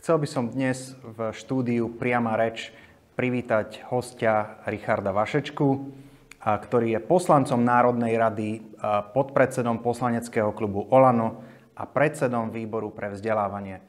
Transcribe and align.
Chcel 0.00 0.16
by 0.16 0.28
som 0.32 0.48
dnes 0.48 0.96
v 0.96 1.28
štúdiu 1.28 1.92
Priama 1.92 2.32
reč 2.32 2.72
privítať 3.20 3.84
hostia 3.92 4.56
Richarda 4.64 5.12
Vašečku, 5.12 5.92
ktorý 6.40 6.96
je 6.96 7.04
poslancom 7.04 7.60
Národnej 7.60 8.16
rady, 8.16 8.64
podpredsedom 9.12 9.84
poslaneckého 9.84 10.56
klubu 10.56 10.88
Olano 10.88 11.44
a 11.76 11.84
predsedom 11.84 12.48
výboru 12.48 12.88
pre 12.96 13.12
vzdelávanie. 13.12 13.84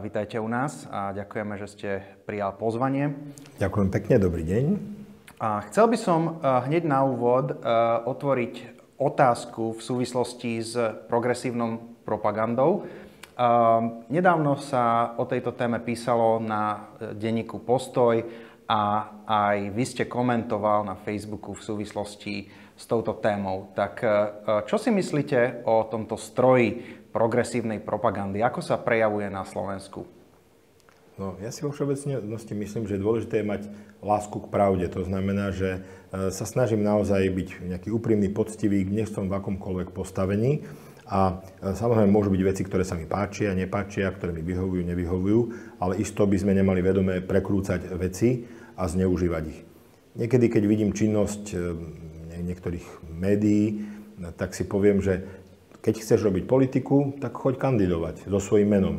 Vítajte 0.00 0.40
u 0.40 0.48
nás 0.48 0.88
a 0.88 1.12
ďakujeme, 1.12 1.60
že 1.60 1.68
ste 1.68 1.90
prijal 2.24 2.56
pozvanie. 2.56 3.12
Ďakujem 3.60 3.88
pekne, 3.92 4.14
dobrý 4.16 4.48
deň. 4.48 4.64
A 5.44 5.60
chcel 5.68 5.92
by 5.92 5.98
som 6.00 6.40
hneď 6.40 6.88
na 6.88 7.04
úvod 7.04 7.52
otvoriť 8.08 8.80
otázku 8.96 9.76
v 9.76 9.80
súvislosti 9.84 10.64
s 10.64 10.72
progresívnou 11.04 12.00
propagandou. 12.08 12.88
Nedávno 14.10 14.54
sa 14.62 15.14
o 15.18 15.26
tejto 15.26 15.58
téme 15.58 15.82
písalo 15.82 16.38
na 16.38 16.94
e, 17.02 17.18
denníku 17.18 17.66
Postoj 17.66 18.22
a 18.70 19.10
aj 19.26 19.74
vy 19.74 19.84
ste 19.84 20.04
komentoval 20.06 20.86
na 20.86 20.94
Facebooku 20.94 21.50
v 21.50 21.66
súvislosti 21.66 22.46
s 22.78 22.84
touto 22.86 23.18
témou. 23.18 23.74
Tak 23.74 23.94
e, 24.02 24.08
čo 24.70 24.78
si 24.78 24.94
myslíte 24.94 25.66
o 25.66 25.82
tomto 25.90 26.14
stroji 26.14 26.78
progresívnej 27.10 27.82
propagandy? 27.82 28.38
Ako 28.38 28.62
sa 28.62 28.78
prejavuje 28.78 29.26
na 29.26 29.42
Slovensku? 29.42 30.06
No, 31.18 31.34
ja 31.42 31.50
si 31.50 31.66
vo 31.66 31.74
všeobecnosti 31.74 32.54
myslím, 32.54 32.86
že 32.86 33.02
dôležité 33.02 33.42
je 33.42 33.50
mať 33.50 33.62
lásku 34.02 34.34
k 34.34 34.50
pravde. 34.50 34.86
To 34.94 35.02
znamená, 35.02 35.50
že 35.50 35.82
e, 36.14 36.30
sa 36.30 36.46
snažím 36.46 36.86
naozaj 36.86 37.18
byť 37.34 37.48
nejaký 37.66 37.90
úprimný, 37.90 38.30
poctivý, 38.30 38.86
nech 38.86 39.10
som 39.10 39.26
v 39.26 39.42
akomkoľvek 39.42 39.90
postavení. 39.90 40.62
A 41.04 41.44
e, 41.60 41.76
samozrejme 41.76 42.08
môžu 42.08 42.32
byť 42.32 42.42
veci, 42.44 42.62
ktoré 42.64 42.80
sa 42.80 42.96
mi 42.96 43.04
páčia, 43.04 43.52
nepáčia, 43.52 44.08
ktoré 44.08 44.32
mi 44.32 44.40
vyhovujú, 44.40 44.82
nevyhovujú, 44.88 45.40
ale 45.76 46.00
isto 46.00 46.24
by 46.24 46.36
sme 46.40 46.56
nemali 46.56 46.80
vedome 46.80 47.20
prekrúcať 47.20 47.92
veci 48.00 48.48
a 48.80 48.88
zneužívať 48.88 49.42
ich. 49.44 49.60
Niekedy, 50.16 50.46
keď 50.48 50.62
vidím 50.64 50.96
činnosť 50.96 51.42
e, 51.52 51.56
niektorých 52.40 52.86
médií, 53.12 53.84
tak 54.40 54.56
si 54.56 54.64
poviem, 54.64 55.04
že 55.04 55.26
keď 55.84 56.00
chceš 56.00 56.24
robiť 56.24 56.48
politiku, 56.48 57.12
tak 57.20 57.36
choď 57.36 57.60
kandidovať 57.60 58.24
so 58.24 58.40
svojím 58.40 58.80
menom. 58.80 58.96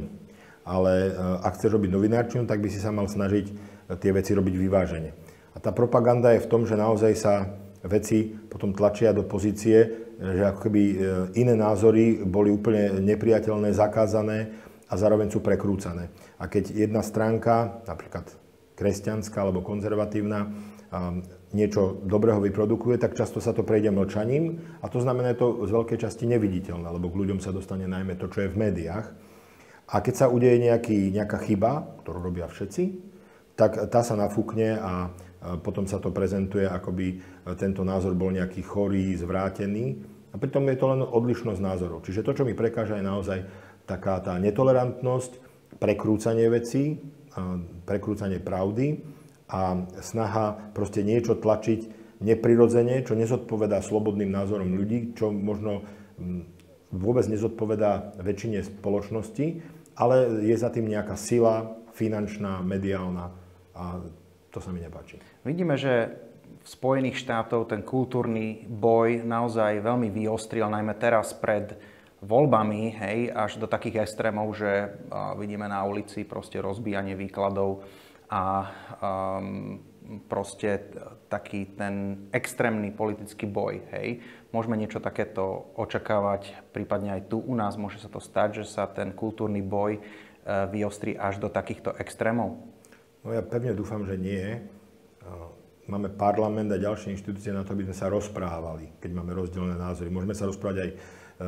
Ale 0.62 1.10
e, 1.10 1.12
ak 1.42 1.58
chceš 1.58 1.74
robiť 1.74 1.90
novinárčinu, 1.90 2.46
tak 2.46 2.62
by 2.62 2.70
si 2.70 2.78
sa 2.78 2.94
mal 2.94 3.10
snažiť 3.10 3.50
tie 3.98 4.12
veci 4.14 4.38
robiť 4.38 4.56
vyvážene. 4.62 5.10
A 5.54 5.58
tá 5.58 5.74
propaganda 5.74 6.38
je 6.38 6.44
v 6.46 6.50
tom, 6.52 6.70
že 6.70 6.78
naozaj 6.78 7.14
sa 7.18 7.50
veci 7.82 8.30
potom 8.30 8.74
tlačia 8.78 9.14
do 9.14 9.26
pozície, 9.26 10.05
že 10.20 10.44
ako 10.48 10.60
keby 10.70 10.82
e, 10.82 10.96
iné 11.40 11.56
názory 11.56 12.24
boli 12.24 12.52
úplne 12.52 13.00
nepriateľné, 13.04 13.76
zakázané 13.76 14.52
a 14.88 14.94
zároveň 14.96 15.34
sú 15.34 15.42
prekrúcané. 15.42 16.14
A 16.40 16.46
keď 16.48 16.72
jedna 16.72 17.02
stránka, 17.02 17.84
napríklad 17.90 18.30
kresťanská 18.76 19.40
alebo 19.42 19.64
konzervatívna, 19.64 20.52
niečo 21.56 22.04
dobrého 22.04 22.44
vyprodukuje, 22.44 23.00
tak 23.00 23.16
často 23.16 23.40
sa 23.40 23.56
to 23.56 23.64
prejde 23.64 23.92
mlčaním 23.92 24.60
a 24.84 24.92
to 24.92 25.00
znamená, 25.00 25.34
že 25.36 25.40
to 25.40 25.48
z 25.64 25.72
veľkej 25.72 25.98
časti 26.04 26.28
neviditeľné, 26.28 26.88
lebo 26.92 27.08
k 27.08 27.20
ľuďom 27.24 27.40
sa 27.40 27.56
dostane 27.56 27.88
najmä 27.88 28.20
to, 28.20 28.28
čo 28.28 28.46
je 28.46 28.52
v 28.52 28.60
médiách. 28.60 29.08
A 29.86 29.96
keď 30.02 30.14
sa 30.16 30.28
udeje 30.28 30.58
nejaký, 30.60 31.14
nejaká 31.14 31.40
chyba, 31.46 31.96
ktorú 32.04 32.20
robia 32.20 32.50
všetci, 32.50 32.84
tak 33.56 33.88
tá 33.88 34.04
sa 34.04 34.20
nafúkne 34.20 34.76
a 34.76 35.16
potom 35.62 35.86
sa 35.86 36.02
to 36.02 36.10
prezentuje, 36.10 36.66
ako 36.66 36.90
by 36.96 37.08
e, 37.12 37.16
tento 37.60 37.86
názor 37.86 38.18
bol 38.18 38.34
nejaký 38.34 38.66
chorý, 38.66 39.14
zvrátený. 39.18 40.02
A 40.34 40.42
pritom 40.42 40.68
je 40.68 40.78
to 40.78 40.86
len 40.92 41.02
odlišnosť 41.06 41.62
názorov. 41.64 42.04
Čiže 42.04 42.26
to, 42.26 42.36
čo 42.36 42.44
mi 42.44 42.52
prekáža, 42.52 43.00
je 43.00 43.06
naozaj 43.08 43.40
taká 43.88 44.20
tá 44.20 44.36
netolerantnosť, 44.36 45.40
prekrúcanie 45.80 46.48
vecí, 46.52 47.00
prekrúcanie 47.84 48.40
pravdy 48.40 49.04
a 49.52 49.86
snaha 50.00 50.72
proste 50.72 51.04
niečo 51.04 51.36
tlačiť 51.40 52.04
neprirodzene, 52.24 53.04
čo 53.04 53.14
nezodpovedá 53.16 53.84
slobodným 53.84 54.32
názorom 54.32 54.72
ľudí, 54.72 55.14
čo 55.14 55.32
možno 55.32 55.84
vôbec 56.96 57.28
nezodpovedá 57.28 58.16
väčšine 58.24 58.64
spoločnosti, 58.64 59.46
ale 60.00 60.44
je 60.48 60.56
za 60.56 60.72
tým 60.72 60.88
nejaká 60.88 61.20
sila 61.20 61.76
finančná, 61.96 62.64
mediálna 62.64 63.32
a 63.76 64.00
to 64.56 64.64
sa 64.64 64.72
mi 64.72 64.80
nepáči. 64.80 65.20
Vidíme, 65.44 65.76
že 65.76 66.16
v 66.64 66.68
Spojených 66.72 67.20
štátov 67.20 67.68
ten 67.68 67.84
kultúrny 67.84 68.64
boj 68.72 69.20
naozaj 69.28 69.84
veľmi 69.84 70.08
vyostril, 70.08 70.72
najmä 70.72 70.96
teraz 70.96 71.36
pred 71.36 71.76
voľbami, 72.24 72.96
hej, 72.96 73.20
až 73.36 73.60
do 73.60 73.68
takých 73.68 74.08
extrémov, 74.08 74.56
že 74.56 74.96
vidíme 75.36 75.68
na 75.68 75.84
ulici 75.84 76.24
proste 76.24 76.64
rozbíjanie 76.64 77.14
výkladov 77.14 77.86
a 78.32 78.66
um, 78.98 79.78
proste 80.26 80.90
taký 81.30 81.78
ten 81.78 82.26
extrémny 82.34 82.90
politický 82.90 83.46
boj, 83.46 83.86
hej. 83.94 84.26
Môžeme 84.50 84.80
niečo 84.80 85.04
takéto 85.04 85.70
očakávať, 85.78 86.56
prípadne 86.74 87.14
aj 87.20 87.30
tu 87.30 87.44
u 87.44 87.54
nás 87.54 87.78
môže 87.78 88.02
sa 88.02 88.10
to 88.10 88.18
stať, 88.18 88.64
že 88.64 88.74
sa 88.74 88.90
ten 88.90 89.14
kultúrny 89.14 89.62
boj 89.62 90.02
uh, 90.02 90.66
vyostrí 90.72 91.14
až 91.14 91.38
do 91.38 91.52
takýchto 91.52 91.94
extrémov? 92.02 92.75
No 93.26 93.34
ja 93.34 93.42
pevne 93.42 93.74
dúfam, 93.74 94.06
že 94.06 94.22
nie. 94.22 94.62
Máme 95.90 96.14
parlament 96.14 96.70
a 96.70 96.78
ďalšie 96.78 97.18
inštitúcie 97.18 97.50
na 97.50 97.66
to, 97.66 97.74
aby 97.74 97.90
sme 97.90 97.98
sa 97.98 98.06
rozprávali, 98.10 99.02
keď 99.02 99.12
máme 99.18 99.34
rozdielne 99.34 99.74
názory. 99.74 100.14
Môžeme 100.14 100.38
sa 100.38 100.50
rozprávať 100.50 100.78
aj 100.82 100.90
e, 100.90 100.96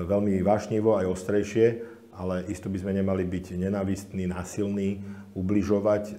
veľmi 0.06 0.42
vášnivo, 0.46 0.94
aj 0.94 1.10
ostrejšie, 1.10 1.66
ale 2.14 2.46
isto 2.46 2.70
by 2.70 2.82
sme 2.82 3.02
nemali 3.02 3.26
byť 3.26 3.58
nenávistní, 3.58 4.30
násilní, 4.30 5.02
ubližovať. 5.34 6.04
E, 6.06 6.14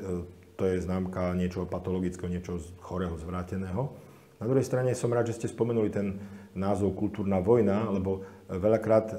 to 0.58 0.62
je 0.66 0.82
známka 0.82 1.34
niečoho 1.38 1.66
patologického, 1.70 2.26
niečoho 2.30 2.58
chorého, 2.82 3.14
zvráteného. 3.18 3.94
Na 4.42 4.47
druhej 4.50 4.66
strane 4.66 4.94
som 4.98 5.14
rád, 5.14 5.30
že 5.30 5.42
ste 5.42 5.54
spomenuli 5.54 5.91
ten 5.91 6.18
názov 6.58 6.98
kultúrna 6.98 7.38
vojna, 7.38 7.86
lebo 7.91 8.26
veľakrát, 8.50 9.14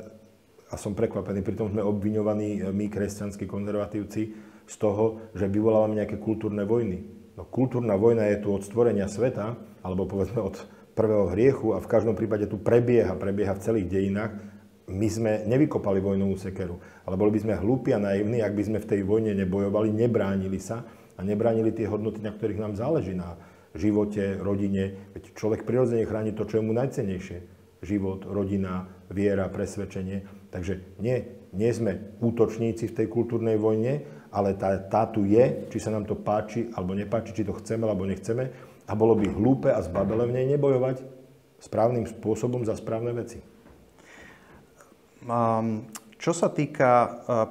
a 0.72 0.75
som 0.75 0.91
prekvapený, 0.91 1.39
pritom 1.39 1.72
sme 1.72 1.83
obviňovaní 1.83 2.67
my, 2.72 2.85
kresťanskí 2.91 3.47
konzervatívci, 3.47 4.48
z 4.69 4.75
toho, 4.78 5.34
že 5.34 5.50
vyvolávame 5.50 5.97
nejaké 5.97 6.22
kultúrne 6.22 6.62
vojny. 6.62 7.02
No, 7.34 7.50
kultúrna 7.50 7.97
vojna 7.97 8.30
je 8.30 8.46
tu 8.46 8.53
od 8.53 8.62
stvorenia 8.62 9.09
sveta, 9.09 9.57
alebo 9.81 10.06
povedzme 10.06 10.38
od 10.46 10.62
prvého 10.94 11.31
hriechu 11.34 11.74
a 11.74 11.81
v 11.81 11.90
každom 11.90 12.13
prípade 12.13 12.46
tu 12.46 12.62
prebieha, 12.62 13.18
prebieha 13.18 13.58
v 13.58 13.63
celých 13.63 13.88
dejinách. 13.90 14.38
My 14.90 15.08
sme 15.09 15.47
nevykopali 15.47 16.03
vojnovú 16.03 16.38
sekeru, 16.38 16.78
ale 17.06 17.16
boli 17.18 17.34
by 17.34 17.40
sme 17.41 17.62
hlúpi 17.62 17.96
a 17.96 18.02
naivní, 18.02 18.44
ak 18.44 18.53
by 18.53 18.63
sme 18.68 18.79
v 18.81 18.90
tej 18.90 19.02
vojne 19.06 19.34
nebojovali, 19.38 19.90
nebránili 19.90 20.59
sa 20.62 20.85
a 21.18 21.22
nebránili 21.25 21.74
tie 21.74 21.90
hodnoty, 21.90 22.22
na 22.22 22.34
ktorých 22.34 22.62
nám 22.62 22.74
záleží, 22.78 23.13
na 23.16 23.38
živote, 23.78 24.38
rodine. 24.41 25.13
Veď 25.13 25.34
človek 25.38 25.63
prirodzene 25.63 26.09
chráni 26.09 26.34
to, 26.34 26.46
čo 26.46 26.59
je 26.59 26.66
mu 26.66 26.74
najcenejšie. 26.74 27.38
Život, 27.79 28.28
rodina, 28.28 28.91
viera, 29.08 29.47
presvedčenie. 29.47 30.52
Takže 30.52 31.00
nie, 31.00 31.24
nie 31.56 31.72
sme 31.72 32.18
útočníci 32.19 32.91
v 32.91 32.96
tej 32.97 33.08
kultúrnej 33.08 33.56
vojne, 33.56 34.19
ale 34.29 34.53
tá, 34.53 34.78
tá 34.78 35.09
tu 35.09 35.25
je, 35.25 35.69
či 35.73 35.78
sa 35.81 35.90
nám 35.90 36.06
to 36.06 36.13
páči 36.13 36.69
alebo 36.78 36.94
nepáči, 36.94 37.34
či 37.34 37.45
to 37.45 37.57
chceme 37.57 37.85
alebo 37.85 38.06
nechceme 38.06 38.50
a 38.90 38.94
bolo 38.97 39.13
by 39.17 39.25
hlúpe 39.29 39.69
a 39.69 39.81
zbabele 39.81 40.29
v 40.29 40.35
nej 40.41 40.45
nebojovať 40.57 41.01
správnym 41.62 42.09
spôsobom 42.09 42.66
za 42.66 42.73
správne 42.78 43.13
veci. 43.13 43.41
Um, 45.25 45.85
čo 46.16 46.31
sa 46.31 46.47
týka 46.47 46.91
uh, 46.91 47.09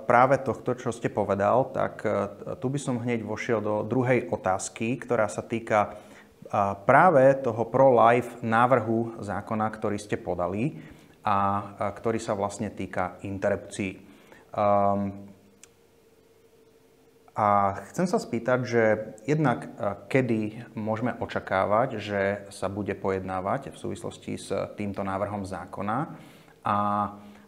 práve 0.09 0.41
tohto, 0.41 0.73
čo 0.75 0.91
ste 0.91 1.13
povedal, 1.13 1.69
tak 1.71 1.95
uh, 2.03 2.13
tu 2.57 2.73
by 2.73 2.79
som 2.81 3.01
hneď 3.01 3.23
vošiel 3.23 3.61
do 3.61 3.85
druhej 3.85 4.33
otázky, 4.33 4.97
ktorá 4.97 5.29
sa 5.29 5.45
týka 5.45 5.93
uh, 5.93 6.75
práve 6.89 7.37
toho 7.45 7.69
pro-life 7.69 8.41
návrhu 8.41 9.21
zákona, 9.21 9.69
ktorý 9.69 10.01
ste 10.01 10.17
podali 10.17 10.81
a 11.29 11.61
ktorý 11.93 12.17
sa 12.17 12.33
vlastne 12.33 12.73
týka 12.73 13.21
interrupcií. 13.21 14.01
Um, 14.57 15.29
a 17.39 17.79
chcem 17.95 18.11
sa 18.11 18.19
spýtať, 18.19 18.59
že 18.67 18.83
jednak 19.23 19.63
e, 19.63 19.69
kedy 20.11 20.75
môžeme 20.75 21.15
očakávať, 21.23 22.03
že 22.03 22.21
sa 22.51 22.67
bude 22.67 22.99
pojednávať 22.99 23.71
v 23.71 23.79
súvislosti 23.79 24.35
s 24.35 24.51
týmto 24.75 25.07
návrhom 25.07 25.47
zákona 25.47 26.19
a 26.67 26.77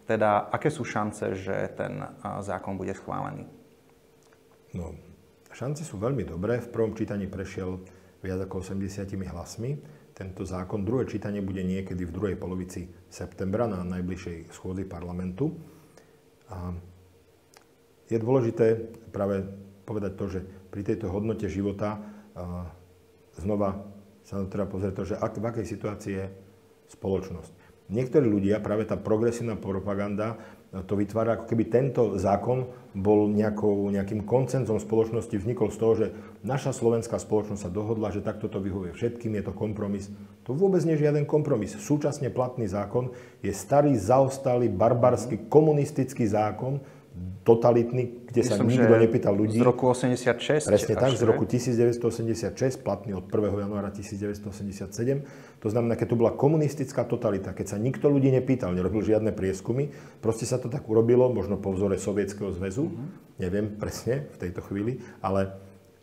teda 0.07 0.47
aké 0.55 0.71
sú 0.71 0.87
šance, 0.87 1.35
že 1.35 1.75
ten 1.75 2.07
e, 2.07 2.09
zákon 2.39 2.79
bude 2.79 2.95
schválený? 2.95 3.51
No, 4.79 4.95
šance 5.51 5.83
sú 5.83 5.99
veľmi 5.99 6.23
dobré. 6.23 6.63
V 6.63 6.71
prvom 6.71 6.95
čítaní 6.95 7.27
prešiel 7.27 7.83
viac 8.23 8.47
ako 8.47 8.63
80 8.63 9.11
hlasmi. 9.11 9.75
Tento 10.15 10.47
zákon, 10.47 10.87
druhé 10.87 11.11
čítanie 11.11 11.43
bude 11.43 11.67
niekedy 11.67 12.07
v 12.07 12.15
druhej 12.15 12.37
polovici 12.39 12.87
septembra 13.11 13.67
na 13.67 13.83
najbližšej 13.83 14.55
schôdzi 14.55 14.87
parlamentu. 14.87 15.51
A 16.47 16.79
je 18.07 18.19
dôležité 18.23 18.79
práve 19.11 19.70
povedať 19.91 20.15
to, 20.15 20.31
že 20.31 20.41
pri 20.71 20.87
tejto 20.87 21.11
hodnote 21.11 21.51
života 21.51 21.99
znova 23.35 23.83
sa 24.23 24.47
treba 24.47 24.71
pozrieť 24.71 24.95
to, 24.95 25.05
že 25.11 25.19
ak, 25.19 25.43
v 25.43 25.49
akej 25.51 25.67
situácii 25.67 26.13
je 26.15 26.27
spoločnosť. 26.95 27.51
niektorí 27.91 28.25
ľudia, 28.25 28.63
práve 28.63 28.87
tá 28.87 28.95
progresívna 28.95 29.59
propaganda, 29.59 30.39
to 30.87 30.95
vytvára, 30.95 31.35
ako 31.35 31.51
keby 31.51 31.67
tento 31.67 32.15
zákon 32.15 32.71
bol 32.95 33.27
nejakou, 33.27 33.91
nejakým 33.91 34.23
koncenzom 34.23 34.79
spoločnosti, 34.79 35.35
vznikol 35.35 35.75
z 35.75 35.79
toho, 35.83 35.93
že 35.99 36.07
naša 36.47 36.71
slovenská 36.71 37.19
spoločnosť 37.19 37.67
sa 37.67 37.75
dohodla, 37.75 38.15
že 38.15 38.23
takto 38.23 38.47
to 38.47 38.63
vyhovuje 38.63 38.95
všetkým, 38.95 39.35
je 39.35 39.51
to 39.51 39.55
kompromis. 39.55 40.07
To 40.47 40.55
vôbec 40.55 40.79
nie 40.87 40.95
je 40.95 41.11
žiaden 41.11 41.27
kompromis. 41.27 41.75
Súčasne 41.75 42.31
platný 42.31 42.71
zákon 42.71 43.11
je 43.43 43.51
starý, 43.51 43.99
zaostalý, 43.99 44.71
barbarský, 44.71 45.51
komunistický 45.51 46.31
zákon, 46.31 46.79
totalitný, 47.41 48.29
kde 48.29 48.41
Myslím, 48.45 48.53
sa 48.53 48.65
nikto 48.65 48.95
nepýtal 49.01 49.33
ľudí. 49.33 49.59
Z 49.59 49.65
roku 49.65 49.89
86. 49.89 50.69
Presne 50.69 50.95
tak, 50.95 51.17
z 51.17 51.25
roku 51.25 51.49
1986, 51.49 52.53
platný 52.85 53.17
od 53.17 53.25
1. 53.27 53.65
januára 53.65 53.89
1987. 53.89 55.25
To 55.65 55.69
znamená, 55.73 55.97
keď 55.97 56.13
to 56.13 56.17
bola 56.21 56.37
komunistická 56.37 57.09
totalita, 57.09 57.57
keď 57.57 57.67
sa 57.75 57.77
nikto 57.81 58.13
ľudí 58.13 58.29
nepýtal, 58.29 58.77
nerobil 58.77 59.01
žiadne 59.01 59.33
prieskumy, 59.33 59.89
proste 60.21 60.45
sa 60.45 60.61
to 60.61 60.69
tak 60.69 60.85
urobilo, 60.85 61.33
možno 61.33 61.57
po 61.57 61.73
vzore 61.73 61.97
Sovietskeho 61.97 62.53
zväzu, 62.53 62.93
mm-hmm. 62.93 63.09
neviem 63.41 63.67
presne 63.73 64.29
v 64.31 64.37
tejto 64.37 64.61
chvíli, 64.69 65.01
ale, 65.25 65.57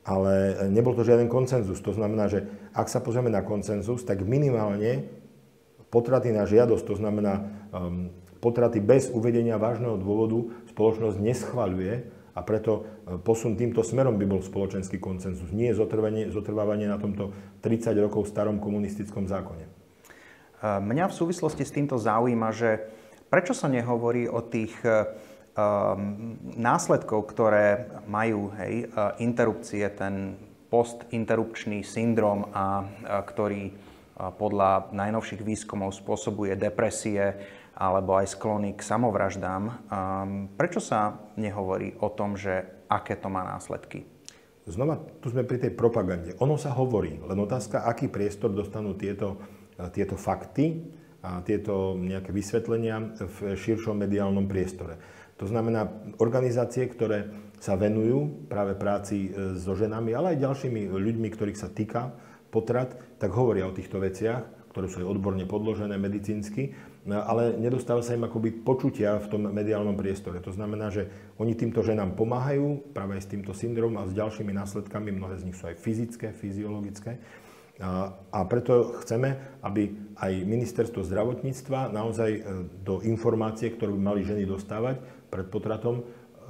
ale 0.04 0.68
nebol 0.74 0.98
to 0.98 1.06
žiaden 1.06 1.30
koncenzus. 1.30 1.80
To 1.86 1.94
znamená, 1.94 2.34
že 2.34 2.50
ak 2.74 2.90
sa 2.90 2.98
pozrieme 2.98 3.30
na 3.30 3.46
koncenzus, 3.46 4.02
tak 4.02 4.26
minimálne 4.26 5.06
potraty 5.94 6.34
na 6.34 6.50
žiadosť, 6.50 6.84
to 6.84 6.96
znamená 6.98 7.46
um, 7.72 8.12
potraty 8.48 8.80
bez 8.80 9.12
uvedenia 9.12 9.60
vážneho 9.60 10.00
dôvodu 10.00 10.48
spoločnosť 10.72 11.20
neschvaľuje 11.20 11.94
a 12.32 12.40
preto 12.48 12.72
e, 13.04 13.20
posun 13.20 13.60
týmto 13.60 13.84
smerom 13.84 14.16
by 14.16 14.24
bol 14.24 14.40
spoločenský 14.40 15.04
koncenzus, 15.04 15.52
nie 15.52 15.76
zotrvávanie 15.76 16.88
na 16.88 16.96
tomto 16.96 17.36
30 17.60 17.92
rokov 18.08 18.32
starom 18.32 18.64
komunistickom 18.64 19.28
zákone. 19.28 19.68
E, 19.68 19.70
mňa 20.64 21.12
v 21.12 21.18
súvislosti 21.20 21.68
s 21.68 21.76
týmto 21.76 22.00
zaujíma, 22.00 22.56
že 22.56 22.88
prečo 23.28 23.52
sa 23.52 23.68
nehovorí 23.68 24.32
o 24.32 24.40
tých 24.40 24.72
um, 24.80 26.40
následkov, 26.56 27.28
ktoré 27.28 27.92
majú 28.08 28.56
hej, 28.56 28.88
interrupcie, 29.20 29.84
ten 29.92 30.40
postinterrupčný 30.72 31.84
syndrom, 31.84 32.48
a, 32.56 32.88
a 32.88 33.20
ktorý 33.28 33.76
podľa 34.18 34.90
najnovších 34.98 35.46
výskumov 35.46 35.94
spôsobuje 35.94 36.58
depresie, 36.58 37.38
alebo 37.78 38.18
aj 38.18 38.34
sklony 38.34 38.74
k 38.74 38.82
samovraždám. 38.82 39.86
Prečo 40.58 40.82
sa 40.82 41.30
nehovorí 41.38 41.94
o 42.02 42.10
tom, 42.10 42.34
že 42.34 42.66
aké 42.90 43.14
to 43.14 43.30
má 43.30 43.46
následky? 43.46 44.10
Znova, 44.68 45.00
tu 45.24 45.32
sme 45.32 45.48
pri 45.48 45.62
tej 45.64 45.72
propagande. 45.78 46.36
Ono 46.44 46.60
sa 46.60 46.76
hovorí, 46.76 47.22
len 47.22 47.40
otázka, 47.40 47.88
aký 47.88 48.12
priestor 48.12 48.52
dostanú 48.52 48.98
tieto, 49.00 49.40
tieto 49.96 50.20
fakty 50.20 50.84
a 51.24 51.40
tieto 51.40 51.96
nejaké 51.96 52.36
vysvetlenia 52.36 53.16
v 53.16 53.56
širšom 53.56 53.96
mediálnom 53.96 54.44
priestore. 54.50 55.00
To 55.38 55.46
znamená, 55.46 55.88
organizácie, 56.18 56.90
ktoré 56.90 57.30
sa 57.62 57.78
venujú 57.78 58.50
práve 58.50 58.74
práci 58.74 59.30
e, 59.30 59.58
so 59.58 59.78
ženami, 59.78 60.14
ale 60.14 60.34
aj 60.34 60.44
ďalšími 60.46 60.82
ľuďmi, 60.94 61.28
ktorých 61.30 61.58
sa 61.58 61.70
týka 61.70 62.14
potrat, 62.50 62.98
tak 63.22 63.34
hovoria 63.34 63.70
o 63.70 63.74
týchto 63.74 64.02
veciach, 64.02 64.74
ktoré 64.74 64.86
sú 64.90 65.06
aj 65.06 65.10
odborne 65.10 65.46
podložené 65.46 65.98
medicínsky 65.98 66.74
ale 67.16 67.56
nedostáva 67.56 68.04
sa 68.04 68.20
im 68.20 68.28
akoby 68.28 68.52
počutia 68.52 69.16
v 69.16 69.28
tom 69.32 69.42
mediálnom 69.48 69.96
priestore. 69.96 70.44
To 70.44 70.52
znamená, 70.52 70.92
že 70.92 71.08
oni 71.40 71.56
týmto 71.56 71.80
ženám 71.80 72.20
pomáhajú 72.20 72.92
práve 72.92 73.16
aj 73.16 73.24
s 73.24 73.32
týmto 73.32 73.56
syndromom 73.56 74.04
a 74.04 74.10
s 74.10 74.18
ďalšími 74.18 74.52
následkami, 74.52 75.16
mnohé 75.16 75.40
z 75.40 75.46
nich 75.48 75.56
sú 75.56 75.72
aj 75.72 75.80
fyzické, 75.80 76.36
fyziologické. 76.36 77.24
A, 77.78 78.42
preto 78.50 78.98
chceme, 79.06 79.62
aby 79.62 79.94
aj 80.18 80.34
ministerstvo 80.50 81.06
zdravotníctva 81.06 81.94
naozaj 81.94 82.32
e, 82.34 82.42
do 82.82 83.06
informácie, 83.06 83.70
ktoré 83.70 83.94
by 83.94 84.02
mali 84.02 84.22
ženy 84.26 84.50
dostávať 84.50 84.98
pred 85.30 85.46
potratom, 85.46 86.02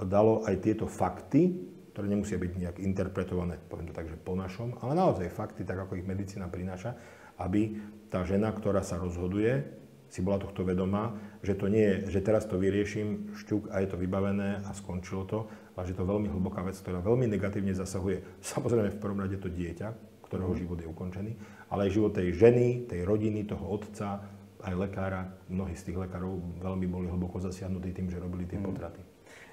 dalo 0.07 0.47
aj 0.47 0.55
tieto 0.63 0.87
fakty, 0.87 1.51
ktoré 1.91 2.07
nemusia 2.07 2.39
byť 2.39 2.51
nejak 2.55 2.77
interpretované, 2.79 3.59
poviem 3.59 3.91
to 3.91 3.97
tak, 3.97 4.07
že 4.07 4.15
po 4.15 4.39
našom, 4.39 4.79
ale 4.79 4.95
naozaj 4.95 5.27
fakty, 5.33 5.67
tak 5.67 5.83
ako 5.83 5.99
ich 5.99 6.07
medicína 6.07 6.47
prináša, 6.47 6.95
aby 7.41 7.75
tá 8.07 8.23
žena, 8.23 8.55
ktorá 8.55 8.79
sa 8.79 8.95
rozhoduje, 8.95 9.67
si 10.07 10.23
bola 10.23 10.39
tohto 10.39 10.63
vedomá, 10.63 11.15
že 11.43 11.55
to 11.55 11.67
nie 11.67 11.83
je, 11.83 12.17
že 12.17 12.23
teraz 12.23 12.47
to 12.47 12.55
vyrieším, 12.55 13.35
šťuk 13.35 13.71
a 13.71 13.83
je 13.83 13.87
to 13.91 13.99
vybavené 13.99 14.63
a 14.63 14.71
skončilo 14.71 15.27
to, 15.27 15.47
ale 15.75 15.83
že 15.85 15.93
to 15.93 16.03
je 16.03 16.11
veľmi 16.11 16.27
hlboká 16.31 16.63
vec, 16.63 16.79
ktorá 16.79 17.03
veľmi 17.03 17.27
negatívne 17.27 17.75
zasahuje 17.75 18.23
samozrejme 18.55 18.95
v 18.95 19.01
prvom 19.01 19.19
rade 19.19 19.37
to 19.37 19.51
dieťa, 19.51 19.93
ktorého 20.27 20.51
mhm. 20.55 20.59
život 20.59 20.77
je 20.79 20.87
ukončený, 20.87 21.31
ale 21.71 21.87
aj 21.87 21.95
život 21.95 22.11
tej 22.15 22.35
ženy, 22.35 22.87
tej 22.87 23.03
rodiny, 23.03 23.47
toho 23.47 23.63
otca, 23.67 24.23
aj 24.57 24.73
lekára. 24.73 25.37
Mnohí 25.47 25.77
z 25.77 25.91
tých 25.91 25.97
lekárov 26.01 26.59
veľmi 26.59 26.87
boli 26.89 27.07
hlboko 27.07 27.37
zasiahnutí 27.37 27.93
tým, 27.93 28.09
že 28.09 28.19
robili 28.19 28.49
tie 28.49 28.59
mhm. 28.59 28.65
potraty. 28.65 29.01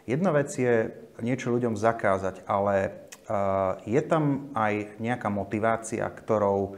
Jedna 0.04 0.36
vec 0.36 0.52
je 0.52 0.92
niečo 1.24 1.48
ľuďom 1.48 1.80
zakázať, 1.80 2.44
ale 2.44 3.08
uh, 3.24 3.80
je 3.88 4.00
tam 4.04 4.52
aj 4.52 5.00
nejaká 5.00 5.32
motivácia, 5.32 6.04
ktorou 6.04 6.76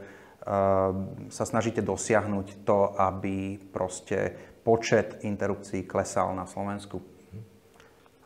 sa 1.27 1.43
snažíte 1.43 1.83
dosiahnuť 1.83 2.63
to, 2.63 2.95
aby 2.95 3.59
proste 3.59 4.31
počet 4.63 5.19
interrupcií 5.27 5.83
klesal 5.83 6.31
na 6.31 6.47
Slovensku? 6.47 7.03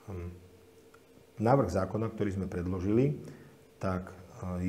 Hm. 0.05 0.31
Návrh 1.41 1.69
zákona, 1.73 2.13
ktorý 2.13 2.37
sme 2.37 2.45
predložili, 2.45 3.17
tak 3.81 4.13
e, 4.13 4.15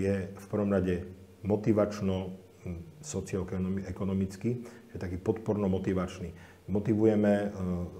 je 0.00 0.14
v 0.32 0.46
prvom 0.48 0.72
rade 0.72 1.04
motivačno 1.44 2.32
hm, 2.64 3.04
socioekonomický, 3.04 4.50
je 4.92 4.96
taký 4.96 5.20
podporno-motivačný. 5.20 6.32
Motivujeme 6.62 7.50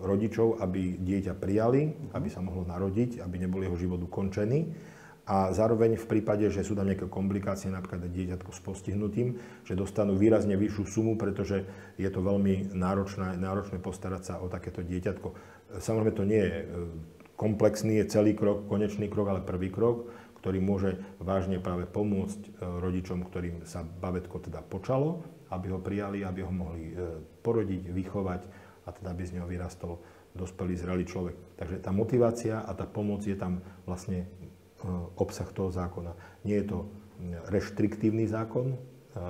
rodičov, 0.07 0.63
aby 0.63 0.95
dieťa 0.95 1.35
prijali, 1.35 2.15
aby 2.15 2.29
sa 2.31 2.39
mohlo 2.39 2.63
narodiť, 2.63 3.19
aby 3.19 3.43
nebol 3.43 3.59
jeho 3.59 3.75
život 3.75 3.99
ukončený 4.07 4.71
a 5.23 5.55
zároveň 5.55 5.95
v 5.95 6.07
prípade, 6.19 6.51
že 6.51 6.67
sú 6.67 6.75
tam 6.75 6.91
nejaké 6.91 7.07
komplikácie, 7.07 7.71
napríklad 7.71 8.11
dieťatko 8.11 8.51
s 8.51 8.59
postihnutím, 8.59 9.39
že 9.63 9.79
dostanú 9.79 10.19
výrazne 10.19 10.59
vyššiu 10.59 10.85
sumu, 10.85 11.15
pretože 11.15 11.63
je 11.95 12.11
to 12.11 12.19
veľmi 12.19 12.75
náročné, 12.75 13.39
náročné 13.39 13.79
postarať 13.79 14.23
sa 14.27 14.35
o 14.43 14.51
takéto 14.51 14.83
dieťatko. 14.83 15.29
Samozrejme 15.79 16.13
to 16.19 16.27
nie 16.27 16.43
je 16.43 16.57
e, 16.59 16.67
komplexný, 17.39 18.03
je 18.03 18.19
celý 18.19 18.35
krok, 18.35 18.67
konečný 18.67 19.07
krok, 19.07 19.31
ale 19.31 19.47
prvý 19.47 19.71
krok, 19.71 20.11
ktorý 20.43 20.59
môže 20.59 20.99
vážne 21.23 21.63
práve 21.63 21.87
pomôcť 21.87 22.41
e, 22.43 22.51
rodičom, 22.83 23.23
ktorým 23.23 23.63
sa 23.63 23.87
babetko 23.87 24.43
teda 24.43 24.59
počalo, 24.59 25.23
aby 25.55 25.71
ho 25.71 25.79
prijali, 25.79 26.27
aby 26.27 26.43
ho 26.43 26.51
mohli 26.51 26.91
e, 26.91 27.23
porodiť, 27.47 27.95
vychovať 27.95 28.43
a 28.85 28.89
teda 28.91 29.15
aby 29.15 29.23
z 29.23 29.39
neho 29.39 29.47
vyrastol 29.47 30.03
dospelý, 30.35 30.75
zrelý 30.75 31.07
človek. 31.07 31.37
Takže 31.63 31.79
tá 31.79 31.95
motivácia 31.95 32.59
a 32.59 32.75
tá 32.75 32.91
pomoc 32.91 33.23
je 33.23 33.39
tam 33.39 33.63
vlastne 33.87 34.27
obsah 35.17 35.49
toho 35.51 35.71
zákona. 35.71 36.15
Nie 36.43 36.63
je 36.63 36.67
to 36.75 36.79
reštriktívny 37.51 38.27
zákon, 38.27 38.75
eh, 38.75 39.21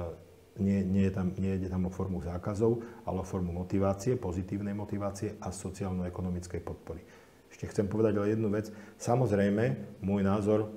nie, 0.60 0.84
nie, 0.84 1.08
je 1.08 1.12
tam, 1.16 1.32
nie 1.40 1.56
je 1.56 1.68
tam 1.72 1.88
o 1.88 1.90
formu 1.92 2.20
zákazov, 2.20 2.84
ale 3.08 3.24
o 3.24 3.26
formu 3.26 3.56
motivácie, 3.56 4.20
pozitívnej 4.20 4.76
motivácie 4.76 5.40
a 5.40 5.48
sociálno-ekonomickej 5.48 6.60
podpory. 6.60 7.00
Ešte 7.48 7.72
chcem 7.72 7.88
povedať 7.88 8.20
ale 8.20 8.36
jednu 8.36 8.52
vec. 8.52 8.68
Samozrejme, 9.00 9.96
môj 10.04 10.20
názor 10.24 10.68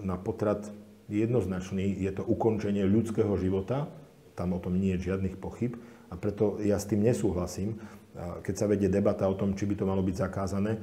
na 0.00 0.16
potrat 0.16 0.64
je 1.12 1.24
jednoznačný. 1.24 1.92
Je 2.00 2.12
to 2.12 2.24
ukončenie 2.24 2.84
ľudského 2.88 3.32
života. 3.36 3.88
Tam 4.32 4.56
o 4.56 4.60
tom 4.60 4.76
nie 4.80 4.96
je 4.96 5.12
žiadnych 5.12 5.36
pochyb. 5.36 5.76
A 6.08 6.16
preto 6.16 6.60
ja 6.64 6.80
s 6.80 6.88
tým 6.88 7.04
nesúhlasím. 7.04 7.80
Keď 8.16 8.54
sa 8.56 8.68
vedie 8.68 8.88
debata 8.92 9.28
o 9.28 9.36
tom, 9.36 9.56
či 9.56 9.68
by 9.68 9.74
to 9.76 9.88
malo 9.88 10.00
byť 10.04 10.16
zakázané, 10.20 10.80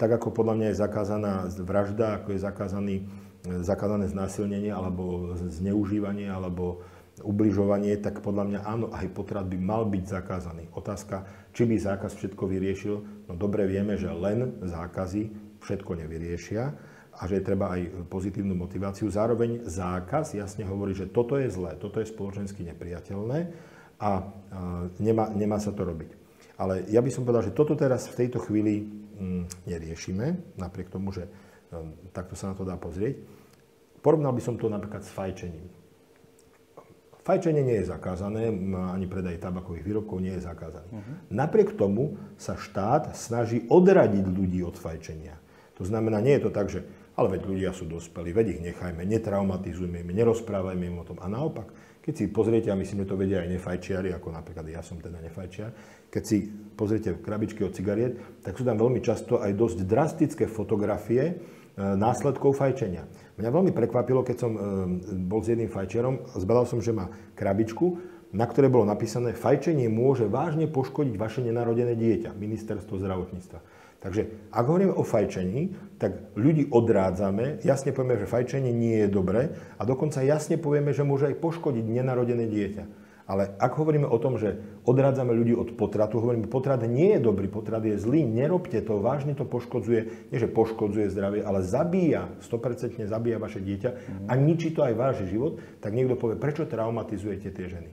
tak 0.00 0.16
ako 0.16 0.32
podľa 0.32 0.54
mňa 0.56 0.66
je 0.72 0.80
zakázaná 0.80 1.32
vražda, 1.60 2.06
ako 2.16 2.32
je 2.32 2.40
zakázaný, 2.40 2.96
zakázané 3.44 4.08
znásilnenie 4.08 4.72
alebo 4.72 5.36
zneužívanie 5.36 6.32
alebo 6.32 6.80
ubližovanie, 7.22 7.94
tak 8.02 8.24
podľa 8.24 8.44
mňa 8.48 8.60
áno, 8.66 8.90
aj 8.90 9.06
potrat 9.14 9.46
by 9.46 9.54
mal 9.60 9.86
byť 9.86 10.04
zakázaný. 10.08 10.66
Otázka, 10.74 11.28
či 11.54 11.62
by 11.62 11.78
zákaz 11.78 12.16
všetko 12.16 12.42
vyriešil, 12.48 12.96
no 13.30 13.32
dobre 13.38 13.70
vieme, 13.70 13.94
že 13.94 14.10
len 14.10 14.58
zákazy 14.64 15.30
všetko 15.62 15.94
nevyriešia 16.00 16.74
a 17.14 17.22
že 17.30 17.38
je 17.38 17.46
treba 17.46 17.70
aj 17.70 18.10
pozitívnu 18.10 18.58
motiváciu. 18.58 19.06
Zároveň 19.06 19.62
zákaz 19.68 20.34
jasne 20.34 20.66
hovorí, 20.66 20.98
že 20.98 21.06
toto 21.06 21.38
je 21.38 21.46
zlé, 21.46 21.78
toto 21.78 22.02
je 22.02 22.10
spoločensky 22.10 22.66
nepriateľné 22.66 23.38
a 24.02 24.26
nemá, 24.98 25.30
nemá 25.30 25.62
sa 25.62 25.70
to 25.70 25.86
robiť. 25.86 26.10
Ale 26.58 26.82
ja 26.90 26.98
by 26.98 27.10
som 27.14 27.22
povedal, 27.22 27.46
že 27.46 27.54
toto 27.54 27.78
teraz 27.78 28.10
v 28.10 28.26
tejto 28.26 28.42
chvíli 28.42 29.03
neriešime, 29.66 30.56
napriek 30.58 30.90
tomu, 30.90 31.14
že 31.14 31.30
um, 31.70 31.94
takto 32.10 32.34
sa 32.34 32.50
na 32.50 32.54
to 32.58 32.66
dá 32.66 32.74
pozrieť. 32.74 33.18
Porovnal 34.04 34.36
by 34.36 34.42
som 34.44 34.60
to 34.60 34.68
napríklad 34.68 35.00
s 35.00 35.10
fajčením. 35.14 35.66
Fajčenie 37.24 37.64
nie 37.64 37.80
je 37.80 37.88
zakázané, 37.88 38.52
ani 38.92 39.08
predaj 39.08 39.40
tabakových 39.40 39.80
výrobkov 39.80 40.20
nie 40.20 40.36
je 40.36 40.44
zakázaný. 40.44 40.92
Uh-huh. 40.92 41.14
Napriek 41.32 41.72
tomu 41.72 42.20
sa 42.36 42.52
štát 42.52 43.16
snaží 43.16 43.64
odradiť 43.72 44.28
ľudí 44.28 44.60
od 44.60 44.76
fajčenia. 44.76 45.40
To 45.80 45.88
znamená, 45.88 46.20
nie 46.20 46.36
je 46.36 46.44
to 46.44 46.52
tak, 46.52 46.68
že 46.68 46.84
ale 47.16 47.38
veď 47.38 47.42
ľudia 47.48 47.70
sú 47.72 47.88
dospelí, 47.88 48.36
veď 48.36 48.58
ich 48.58 48.60
nechajme, 48.60 49.08
netraumatizujme 49.08 50.04
im, 50.04 50.12
nerozprávajme 50.12 50.84
im 50.84 51.00
o 51.00 51.08
tom. 51.08 51.16
A 51.22 51.30
naopak, 51.32 51.72
Keď 52.04 52.12
si 52.12 52.24
pozriete, 52.28 52.68
a 52.68 52.76
myslím, 52.76 53.08
že 53.08 53.08
to 53.08 53.16
vedia 53.16 53.40
aj 53.40 53.48
nefajčiari, 53.56 54.12
ako 54.12 54.28
napríklad 54.28 54.68
ja 54.68 54.84
som 54.84 55.00
teda 55.00 55.24
nefajčiar, 55.24 55.72
keď 56.14 56.22
si 56.22 56.46
pozriete 56.78 57.18
krabičky 57.18 57.66
od 57.66 57.74
cigariet, 57.74 58.22
tak 58.46 58.54
sú 58.54 58.62
tam 58.62 58.78
veľmi 58.78 59.02
často 59.02 59.42
aj 59.42 59.50
dosť 59.50 59.78
drastické 59.82 60.46
fotografie 60.46 61.22
e, 61.26 61.34
následkov 61.74 62.54
fajčenia. 62.54 63.10
Mňa 63.34 63.50
veľmi 63.50 63.72
prekvapilo, 63.74 64.22
keď 64.22 64.36
som 64.38 64.52
e, 64.54 64.60
bol 65.26 65.42
s 65.42 65.50
jedným 65.50 65.70
fajčiarom, 65.70 66.22
zbadal 66.38 66.70
som, 66.70 66.78
že 66.78 66.94
má 66.94 67.10
krabičku, 67.34 67.98
na 68.34 68.46
ktorej 68.46 68.70
bolo 68.70 68.86
napísané, 68.86 69.34
fajčenie 69.34 69.90
môže 69.90 70.26
vážne 70.30 70.70
poškodiť 70.70 71.14
vaše 71.18 71.42
nenarodené 71.42 71.98
dieťa, 71.98 72.34
ministerstvo 72.34 72.98
zdravotníctva. 72.98 73.58
Takže 74.02 74.52
ak 74.52 74.64
hovoríme 74.68 74.92
o 74.92 75.00
fajčení, 75.00 75.96
tak 75.96 76.36
ľudí 76.36 76.68
odrádzame, 76.68 77.64
jasne 77.64 77.94
povieme, 77.94 78.20
že 78.20 78.28
fajčenie 78.28 78.68
nie 78.68 79.06
je 79.06 79.08
dobré 79.08 79.54
a 79.80 79.82
dokonca 79.88 80.20
jasne 80.20 80.60
povieme, 80.60 80.92
že 80.92 81.06
môže 81.06 81.30
aj 81.32 81.40
poškodiť 81.40 81.86
nenarodené 81.88 82.44
dieťa. 82.44 82.84
Ale 83.24 83.56
ak 83.56 83.72
hovoríme 83.80 84.04
o 84.04 84.20
tom, 84.20 84.36
že 84.36 84.60
odrádzame 84.84 85.32
ľudí 85.32 85.56
od 85.56 85.80
potratu, 85.80 86.20
hovoríme, 86.20 86.44
potrat 86.44 86.84
nie 86.84 87.16
je 87.16 87.24
dobrý, 87.24 87.48
potrat 87.48 87.80
je 87.80 87.96
zlý, 87.96 88.20
nerobte 88.28 88.76
to, 88.84 89.00
vážne 89.00 89.32
to 89.32 89.48
poškodzuje, 89.48 90.28
nie 90.28 90.38
že 90.38 90.52
poškodzuje 90.52 91.08
zdravie, 91.08 91.40
ale 91.40 91.64
zabíja, 91.64 92.28
100% 92.44 93.08
zabíja 93.08 93.40
vaše 93.40 93.64
dieťa 93.64 93.90
a 94.28 94.32
ničí 94.36 94.76
to 94.76 94.84
aj 94.84 94.92
váš 94.92 95.16
život, 95.24 95.56
tak 95.80 95.96
niekto 95.96 96.20
povie, 96.20 96.36
prečo 96.36 96.68
traumatizujete 96.68 97.48
tie 97.48 97.66
ženy. 97.72 97.90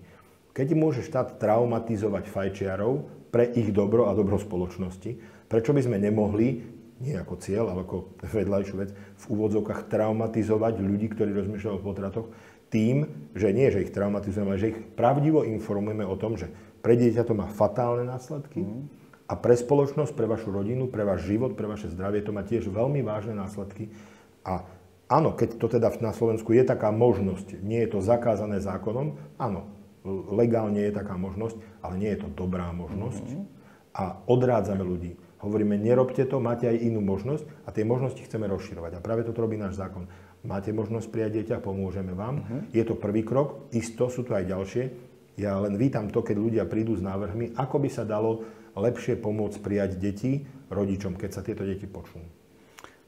Keď 0.52 0.68
môže 0.76 1.00
štát 1.00 1.40
traumatizovať 1.40 2.28
fajčiarov 2.28 3.08
pre 3.32 3.48
ich 3.56 3.72
dobro 3.72 4.12
a 4.12 4.16
dobro 4.20 4.36
spoločnosti, 4.36 5.40
Prečo 5.52 5.76
by 5.76 5.84
sme 5.84 6.00
nemohli, 6.00 6.64
nie 7.04 7.12
ako 7.12 7.36
cieľ, 7.44 7.76
ale 7.76 7.84
ako 7.84 8.16
vedľajšiu 8.24 8.76
vec, 8.80 8.96
v 8.96 9.26
úvodzovkách 9.36 9.92
traumatizovať 9.92 10.80
ľudí, 10.80 11.12
ktorí 11.12 11.36
rozmýšľajú 11.36 11.76
o 11.76 11.84
potratoch, 11.84 12.32
tým, 12.72 13.28
že 13.36 13.52
nie, 13.52 13.68
že 13.70 13.84
ich 13.84 13.92
traumatizujeme, 13.92 14.56
ale 14.56 14.62
že 14.64 14.72
ich 14.74 14.80
pravdivo 14.96 15.44
informujeme 15.44 16.08
o 16.08 16.16
tom, 16.16 16.40
že 16.40 16.50
pre 16.80 16.96
dieťa 16.98 17.28
to 17.28 17.36
má 17.38 17.46
fatálne 17.52 18.08
následky 18.08 18.64
mm. 18.64 18.84
a 19.28 19.34
pre 19.38 19.54
spoločnosť, 19.54 20.16
pre 20.16 20.26
vašu 20.26 20.50
rodinu, 20.50 20.88
pre 20.88 21.04
váš 21.04 21.28
život, 21.28 21.54
pre 21.54 21.68
vaše 21.70 21.92
zdravie 21.92 22.24
to 22.24 22.32
má 22.34 22.42
tiež 22.42 22.72
veľmi 22.72 23.04
vážne 23.06 23.38
následky. 23.38 23.92
A 24.48 24.66
áno, 25.12 25.36
keď 25.36 25.60
to 25.60 25.68
teda 25.68 25.92
na 26.02 26.16
Slovensku 26.16 26.56
je 26.56 26.64
taká 26.66 26.90
možnosť, 26.90 27.60
nie 27.62 27.84
je 27.86 27.92
to 27.92 28.00
zakázané 28.00 28.64
zákonom, 28.64 29.20
áno, 29.38 29.68
legálne 30.34 30.82
je 30.82 30.96
taká 30.96 31.14
možnosť, 31.20 31.62
ale 31.86 31.94
nie 32.02 32.10
je 32.16 32.26
to 32.26 32.30
dobrá 32.34 32.72
možnosť. 32.74 33.26
Mm. 33.38 33.46
A 33.92 34.24
odrádzame 34.26 34.88
ľudí 34.88 35.20
Hovoríme, 35.42 35.74
nerobte 35.74 36.22
to, 36.30 36.38
máte 36.38 36.70
aj 36.70 36.78
inú 36.78 37.02
možnosť 37.02 37.50
a 37.66 37.74
tie 37.74 37.82
možnosti 37.82 38.22
chceme 38.22 38.46
rozširovať. 38.46 39.02
A 39.02 39.04
práve 39.04 39.26
toto 39.26 39.42
robí 39.42 39.58
náš 39.58 39.74
zákon. 39.74 40.06
Máte 40.42 40.74
možnosť 40.74 41.08
prijať 41.14 41.32
dieťa, 41.38 41.62
pomôžeme 41.62 42.18
vám. 42.18 42.42
Uh-huh. 42.42 42.62
Je 42.74 42.82
to 42.82 42.98
prvý 42.98 43.22
krok, 43.22 43.70
isto 43.70 44.10
sú 44.10 44.26
tu 44.26 44.34
aj 44.34 44.50
ďalšie. 44.50 44.84
Ja 45.38 45.62
len 45.62 45.78
vítam 45.78 46.10
to, 46.10 46.26
keď 46.26 46.38
ľudia 46.38 46.64
prídu 46.66 46.98
s 46.98 47.02
návrhmi, 47.06 47.54
ako 47.54 47.78
by 47.78 47.90
sa 47.94 48.04
dalo 48.04 48.42
lepšie 48.74 49.22
pomôcť 49.22 49.62
prijať 49.62 49.92
deti 50.02 50.42
rodičom, 50.74 51.14
keď 51.14 51.30
sa 51.30 51.46
tieto 51.46 51.62
deti 51.62 51.86
počnú. 51.86 52.26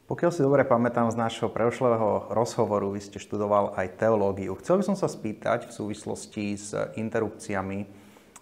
Pokiaľ 0.04 0.32
si 0.36 0.44
dobre 0.44 0.68
pamätám 0.68 1.10
z 1.10 1.18
nášho 1.18 1.48
preošlého 1.48 2.30
rozhovoru, 2.30 2.92
vy 2.92 3.02
ste 3.02 3.24
študoval 3.24 3.74
aj 3.80 3.98
teológiu. 3.98 4.54
Chcel 4.60 4.84
by 4.84 4.94
som 4.94 4.98
sa 5.00 5.08
spýtať 5.08 5.72
v 5.72 5.74
súvislosti 5.74 6.60
s 6.60 6.76
interrupciami 7.00 7.88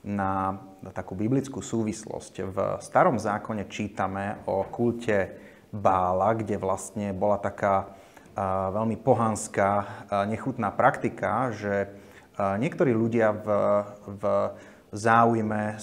na, 0.03 0.57
takú 0.91 1.13
biblickú 1.13 1.61
súvislosť. 1.61 2.33
V 2.49 2.57
starom 2.81 3.21
zákone 3.21 3.69
čítame 3.69 4.41
o 4.49 4.65
kulte 4.67 5.37
Bála, 5.69 6.33
kde 6.35 6.57
vlastne 6.57 7.13
bola 7.13 7.37
taká 7.37 7.93
veľmi 8.37 8.97
pohanská, 9.01 9.71
nechutná 10.27 10.71
praktika, 10.71 11.51
že 11.51 11.91
niektorí 12.39 12.95
ľudia 12.95 13.35
v, 13.35 13.47
v 14.07 14.23
záujme 14.91 15.79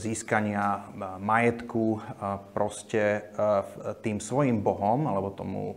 získania 0.00 0.88
majetku 1.20 2.00
proste 2.56 3.28
tým 4.00 4.16
svojim 4.16 4.64
bohom, 4.64 5.04
alebo 5.04 5.36
tomu 5.36 5.76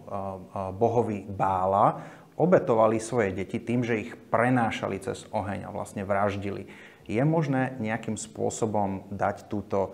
bohovi 0.80 1.28
Bála, 1.28 2.00
obetovali 2.40 3.04
svoje 3.04 3.36
deti 3.36 3.60
tým, 3.60 3.84
že 3.84 4.00
ich 4.00 4.12
prenášali 4.16 4.96
cez 5.04 5.28
oheň 5.36 5.68
a 5.68 5.76
vlastne 5.76 6.08
vraždili. 6.08 6.72
Je 7.04 7.20
možné 7.26 7.76
nejakým 7.84 8.16
spôsobom 8.16 9.12
dať 9.12 9.52
túto 9.52 9.92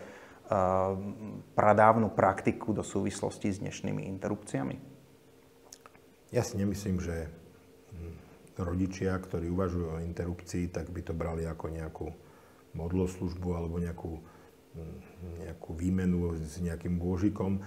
pradávnu 1.58 2.14
praktiku 2.14 2.70
do 2.70 2.86
súvislosti 2.86 3.50
s 3.50 3.58
dnešnými 3.66 4.06
interrupciami? 4.14 4.95
Ja 6.36 6.44
si 6.44 6.60
nemyslím, 6.60 7.00
že 7.00 7.32
hm, 7.96 8.14
rodičia, 8.60 9.16
ktorí 9.16 9.48
uvažujú 9.48 9.88
o 9.96 10.04
interrupcii, 10.04 10.68
tak 10.68 10.92
by 10.92 11.00
to 11.00 11.16
brali 11.16 11.48
ako 11.48 11.72
nejakú 11.72 12.08
modloslužbu 12.76 13.56
alebo 13.56 13.80
nejakú, 13.80 14.20
hm, 14.76 15.00
nejakú 15.48 15.72
výmenu 15.72 16.36
s 16.36 16.60
nejakým 16.60 17.00
bôžikom. 17.00 17.56
E, 17.56 17.62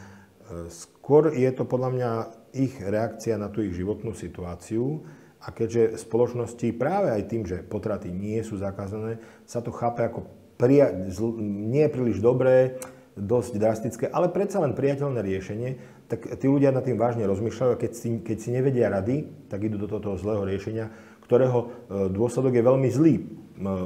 skôr 0.69 1.33
je 1.33 1.49
to 1.49 1.65
podľa 1.65 1.91
mňa 1.97 2.11
ich 2.53 2.77
reakcia 2.77 3.41
na 3.41 3.49
tú 3.49 3.65
ich 3.65 3.73
životnú 3.73 4.13
situáciu, 4.13 5.01
a 5.39 5.55
keďže 5.55 6.03
spoločnosti 6.03 6.67
práve 6.75 7.15
aj 7.15 7.23
tým, 7.31 7.47
že 7.47 7.63
potraty 7.63 8.11
nie 8.11 8.43
sú 8.43 8.59
zakázané, 8.59 9.23
sa 9.47 9.63
to 9.63 9.71
chápe 9.71 10.03
ako 10.03 10.27
pria- 10.59 10.91
nie 11.39 11.87
príliš 11.87 12.19
dobré, 12.19 12.83
dosť 13.15 13.53
drastické, 13.59 14.05
ale 14.11 14.31
predsa 14.31 14.63
len 14.63 14.75
priateľné 14.75 15.23
riešenie, 15.23 15.71
tak 16.09 16.25
tí 16.41 16.47
ľudia 16.49 16.73
nad 16.73 16.81
tým 16.81 16.97
vážne 16.97 17.29
rozmýšľajú 17.29 17.71
a 17.77 17.81
keď 17.81 17.93
si, 17.93 18.09
keď 18.25 18.37
si 18.41 18.49
nevedia 18.49 18.89
rady, 18.89 19.29
tak 19.53 19.61
idú 19.61 19.77
do 19.77 19.93
toho 19.93 20.17
zlého 20.17 20.41
riešenia, 20.49 20.89
ktorého 21.29 21.59
e, 21.61 21.67
dôsledok 22.09 22.57
je 22.57 22.65
veľmi 22.65 22.89
zlý. 22.89 23.15
E, 23.21 23.25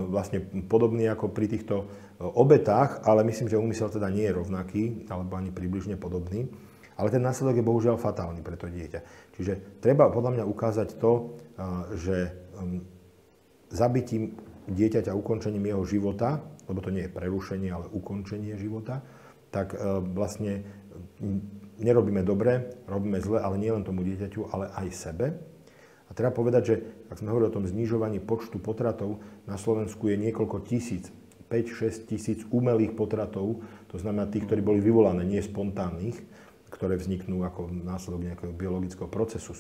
vlastne 0.07 0.39
podobný 0.71 1.11
ako 1.11 1.35
pri 1.35 1.51
týchto 1.51 1.77
e, 1.83 1.87
obetách, 2.23 3.03
ale 3.03 3.27
myslím, 3.27 3.51
že 3.51 3.59
úmysel 3.59 3.91
teda 3.91 4.07
nie 4.15 4.31
je 4.31 4.39
rovnaký, 4.39 4.83
alebo 5.11 5.35
ani 5.35 5.51
približne 5.51 5.99
podobný. 5.99 6.47
Ale 6.95 7.11
ten 7.11 7.19
následok 7.19 7.59
je 7.59 7.67
bohužiaľ 7.67 7.99
fatálny 7.99 8.47
pre 8.47 8.55
to 8.55 8.71
dieťa. 8.71 9.01
Čiže 9.35 9.83
treba 9.83 10.07
podľa 10.15 10.39
mňa 10.39 10.45
ukázať 10.47 11.03
to, 11.03 11.35
že 11.97 12.31
um, 12.55 12.85
zabitím 13.73 14.37
dieťaťa, 14.71 15.17
ukončením 15.17 15.73
jeho 15.73 15.83
života, 15.89 16.45
lebo 16.69 16.79
to 16.85 16.95
nie 16.95 17.09
je 17.09 17.17
prerušenie, 17.17 17.73
ale 17.73 17.91
ukončenie 17.91 18.55
života, 18.61 19.03
tak 19.51 19.73
vlastne 20.15 20.63
nerobíme 21.83 22.23
dobre, 22.23 22.83
robíme 22.87 23.19
zle, 23.19 23.43
ale 23.43 23.59
nie 23.59 23.71
len 23.75 23.83
tomu 23.83 24.07
dieťaťu, 24.07 24.55
ale 24.55 24.71
aj 24.73 24.89
sebe. 24.95 25.27
A 26.07 26.11
treba 26.15 26.33
povedať, 26.33 26.63
že 26.63 26.75
ak 27.09 27.21
sme 27.21 27.33
hovorili 27.33 27.49
o 27.51 27.57
tom 27.57 27.67
znižovaní 27.69 28.21
počtu 28.21 28.61
potratov, 28.61 29.21
na 29.49 29.57
Slovensku 29.57 30.09
je 30.09 30.17
niekoľko 30.21 30.63
tisíc, 30.65 31.09
5-6 31.53 32.09
tisíc 32.09 32.41
umelých 32.49 32.97
potratov, 32.97 33.61
to 33.93 33.97
znamená 34.01 34.25
tých, 34.29 34.49
ktorí 34.49 34.65
boli 34.65 34.81
vyvolané, 34.81 35.25
nie 35.29 35.45
spontánnych, 35.45 36.17
ktoré 36.73 36.97
vzniknú 36.97 37.45
ako 37.45 37.69
následok 37.69 38.25
nejakého 38.25 38.53
biologického 38.57 39.09
procesu 39.13 39.53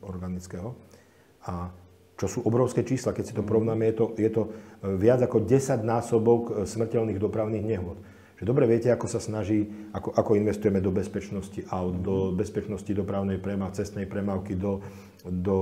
organického. 0.00 0.72
A 1.44 1.68
čo 2.16 2.26
sú 2.30 2.38
obrovské 2.46 2.86
čísla, 2.86 3.12
keď 3.12 3.24
si 3.26 3.34
to 3.36 3.44
porovnáme, 3.44 3.84
je 3.90 3.94
to, 3.98 4.06
je 4.16 4.30
to 4.30 4.42
e, 4.46 4.50
viac 4.96 5.20
ako 5.20 5.42
10 5.44 5.82
násobok 5.82 6.40
e, 6.46 6.50
smrteľných 6.62 7.18
dopravných 7.18 7.66
nehôd. 7.66 7.98
Že 8.44 8.52
dobre 8.52 8.68
viete, 8.68 8.92
ako 8.92 9.08
sa 9.08 9.24
snaží, 9.24 9.64
ako, 9.96 10.12
ako 10.20 10.36
investujeme 10.36 10.84
do 10.84 10.92
bezpečnosti 10.92 11.64
aut, 11.72 12.04
do 12.04 12.28
bezpečnosti 12.36 12.92
dopravnej 12.92 13.40
premávky, 13.40 13.80
cestnej 13.80 14.04
premávky, 14.04 14.52
do, 14.52 14.84
do 15.24 15.56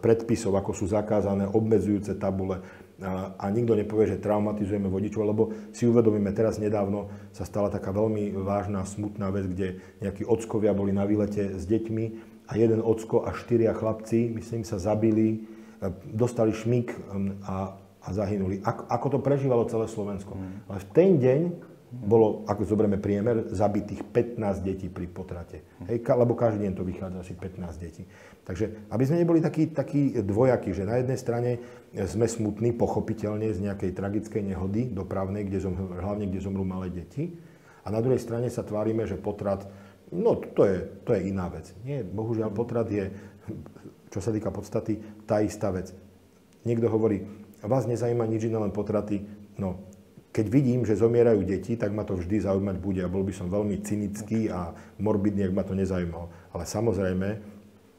predpisov, 0.00 0.56
ako 0.56 0.72
sú 0.72 0.88
zakázané 0.88 1.44
obmedzujúce 1.44 2.16
tabule, 2.16 2.64
a, 3.04 3.36
a 3.36 3.44
nikto 3.52 3.76
nepovie, 3.76 4.16
že 4.16 4.24
traumatizujeme 4.24 4.88
vodičov, 4.88 5.28
lebo 5.28 5.52
si 5.76 5.84
uvedomíme, 5.84 6.32
teraz 6.32 6.56
nedávno 6.56 7.12
sa 7.36 7.44
stala 7.44 7.68
taká 7.68 7.92
veľmi 7.92 8.32
vážna, 8.32 8.88
smutná 8.88 9.28
vec, 9.28 9.52
kde 9.52 9.84
nejakí 10.00 10.24
ockovia 10.24 10.72
boli 10.72 10.96
na 10.96 11.04
výlete 11.04 11.60
s 11.60 11.68
deťmi 11.68 12.04
a 12.48 12.56
jeden 12.56 12.80
ocko 12.80 13.28
a 13.28 13.36
štyria 13.36 13.76
chlapci, 13.76 14.32
myslím, 14.40 14.64
sa 14.64 14.80
zabili, 14.80 15.44
e, 15.84 15.92
dostali 16.16 16.56
šmik 16.56 16.96
a, 17.44 17.76
a 17.76 18.08
zahynuli. 18.08 18.64
Ako, 18.64 18.88
ako 18.88 19.06
to 19.12 19.18
prežívalo 19.20 19.68
celé 19.68 19.84
Slovensko. 19.84 20.32
Mm. 20.32 20.64
Ale 20.72 20.78
v 20.80 20.88
ten 20.96 21.10
deň 21.20 21.71
bolo, 21.92 22.48
ako 22.48 22.64
zoberieme 22.64 22.96
priemer, 22.96 23.52
zabitých 23.52 24.00
15 24.08 24.64
detí 24.64 24.88
pri 24.88 25.04
potrate. 25.12 25.60
Hej, 25.84 26.00
lebo 26.08 26.32
každý 26.32 26.64
deň 26.64 26.72
to 26.72 26.88
vychádza 26.88 27.20
asi 27.20 27.36
15 27.36 27.84
detí. 27.84 28.08
Takže 28.42 28.88
aby 28.88 29.04
sme 29.04 29.20
neboli 29.20 29.44
takí, 29.44 29.68
takí 29.68 30.16
dvojakí, 30.16 30.72
že 30.72 30.88
na 30.88 30.98
jednej 30.98 31.20
strane 31.20 31.50
sme 31.92 32.24
smutní, 32.24 32.72
pochopiteľne, 32.72 33.52
z 33.52 33.60
nejakej 33.68 33.92
tragickej 33.92 34.42
nehody 34.42 34.88
dopravnej, 34.88 35.44
kde 35.44 35.60
zomru, 35.60 35.92
hlavne 35.92 36.26
kde 36.32 36.40
zomrú 36.40 36.64
malé 36.64 36.88
deti, 36.88 37.36
a 37.82 37.90
na 37.90 37.98
druhej 37.98 38.22
strane 38.22 38.46
sa 38.46 38.62
tvárime, 38.62 39.04
že 39.10 39.18
potrat, 39.18 39.66
no 40.14 40.38
to 40.38 40.62
je, 40.64 40.78
to 41.02 41.18
je 41.18 41.20
iná 41.28 41.50
vec. 41.50 41.74
Nie, 41.82 42.06
bohužiaľ 42.06 42.54
potrat 42.54 42.86
je, 42.88 43.10
čo 44.08 44.22
sa 44.22 44.30
týka 44.30 44.54
podstaty, 44.54 45.02
tá 45.26 45.42
istá 45.42 45.74
vec. 45.74 45.90
Niekto 46.62 46.86
hovorí, 46.86 47.26
vás 47.62 47.90
nezaujíma 47.90 48.22
nič 48.30 48.46
iné, 48.46 48.58
len 48.58 48.70
potraty. 48.70 49.26
No, 49.58 49.82
keď 50.32 50.46
vidím, 50.48 50.88
že 50.88 50.96
zomierajú 50.96 51.44
deti, 51.44 51.76
tak 51.76 51.92
ma 51.92 52.08
to 52.08 52.16
vždy 52.16 52.40
zaujímať 52.40 52.76
bude 52.80 53.04
a 53.04 53.12
bol 53.12 53.20
by 53.20 53.36
som 53.36 53.52
veľmi 53.52 53.84
cynický 53.84 54.48
a 54.48 54.72
morbidný, 54.96 55.44
ak 55.44 55.52
ma 55.52 55.60
to 55.60 55.76
nezaujímalo. 55.76 56.32
Ale 56.56 56.64
samozrejme, 56.64 57.28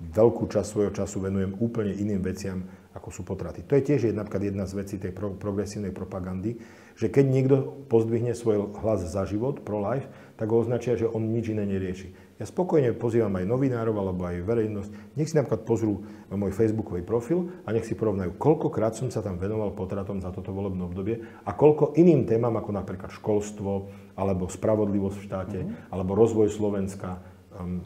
veľkú 0.01 0.49
časť 0.49 0.67
svojho 0.67 0.91
času 0.91 1.29
venujem 1.29 1.53
úplne 1.61 1.93
iným 1.93 2.25
veciam, 2.25 2.65
ako 2.97 3.09
sú 3.13 3.21
potraty. 3.21 3.61
To 3.69 3.77
je 3.77 3.85
tiež 3.85 4.09
jedna, 4.09 4.25
jedna 4.25 4.65
z 4.65 4.73
vecí 4.73 4.95
tej 4.97 5.13
pro, 5.13 5.37
progresívnej 5.37 5.93
propagandy, 5.93 6.57
že 6.93 7.09
keď 7.09 7.25
niekto 7.25 7.55
pozdvihne 7.89 8.37
svoj 8.37 8.73
hlas 8.81 9.05
za 9.05 9.25
život, 9.25 9.65
pro-life, 9.65 10.05
tak 10.37 10.49
ho 10.49 10.61
označia, 10.61 10.97
že 10.97 11.09
on 11.09 11.29
nič 11.29 11.53
iné 11.53 11.65
nerieši. 11.65 12.13
Ja 12.41 12.49
spokojne 12.49 12.97
pozývam 12.97 13.33
aj 13.37 13.45
novinárov 13.45 13.93
alebo 13.93 14.25
aj 14.25 14.41
verejnosť, 14.41 14.91
nech 15.15 15.29
si 15.29 15.37
napríklad 15.37 15.63
pozrú 15.63 16.03
môj 16.33 16.49
facebookový 16.51 17.05
profil 17.05 17.53
a 17.63 17.71
nech 17.71 17.85
si 17.85 17.93
porovnajú, 17.93 18.35
koľkokrát 18.41 18.97
som 18.97 19.13
sa 19.13 19.21
tam 19.21 19.37
venoval 19.37 19.71
potratom 19.77 20.17
za 20.17 20.33
toto 20.33 20.49
volebné 20.49 20.81
obdobie 20.81 21.21
a 21.45 21.51
koľko 21.53 21.93
iným 21.93 22.25
témam, 22.25 22.57
ako 22.57 22.73
napríklad 22.73 23.13
školstvo, 23.13 23.87
alebo 24.17 24.49
spravodlivosť 24.49 25.17
v 25.17 25.25
štáte, 25.25 25.59
mm-hmm. 25.61 25.93
alebo 25.93 26.17
rozvoj 26.17 26.49
Slovenska, 26.49 27.21
um, 27.53 27.85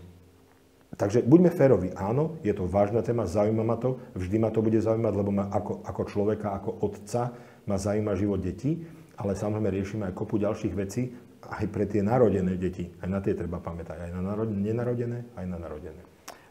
Takže 0.97 1.21
buďme 1.21 1.53
férovi. 1.53 1.93
Áno, 1.93 2.41
je 2.41 2.49
to 2.57 2.65
vážna 2.65 3.05
téma, 3.05 3.29
zaujíma 3.29 3.61
ma 3.61 3.77
to, 3.77 4.01
vždy 4.17 4.41
ma 4.41 4.49
to 4.49 4.65
bude 4.65 4.81
zaujímať, 4.81 5.13
lebo 5.13 5.29
ma 5.29 5.45
ako, 5.53 5.85
ako 5.85 6.01
človeka, 6.09 6.57
ako 6.57 6.73
otca 6.81 7.37
ma 7.69 7.77
zaujíma 7.77 8.17
život 8.17 8.41
detí, 8.41 8.81
ale 9.17 9.33
samozrejme 9.33 9.69
riešime 9.74 10.03
aj 10.09 10.13
kopu 10.13 10.38
ďalších 10.38 10.74
vecí, 10.77 11.12
aj 11.47 11.65
pre 11.71 11.88
tie 11.88 12.03
narodené 12.03 12.59
deti. 12.59 12.89
Aj 13.00 13.07
na 13.07 13.24
tie 13.24 13.33
treba 13.33 13.62
pamätať. 13.62 14.09
Aj 14.09 14.12
na 14.12 14.21
nenarodené, 14.45 15.31
aj 15.38 15.45
na 15.47 15.57
narodené. 15.57 16.01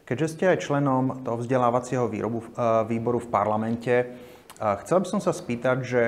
Keďže 0.07 0.27
ste 0.31 0.45
aj 0.55 0.63
členom 0.63 1.21
toho 1.27 1.43
vzdelávacieho 1.43 2.07
výrobu, 2.07 2.39
eh, 2.43 2.47
výboru 2.87 3.19
v 3.19 3.29
parlamente, 3.29 3.95
eh, 3.95 4.75
chcel 4.83 5.03
by 5.03 5.07
som 5.07 5.19
sa 5.19 5.35
spýtať, 5.35 5.77
že 5.83 6.01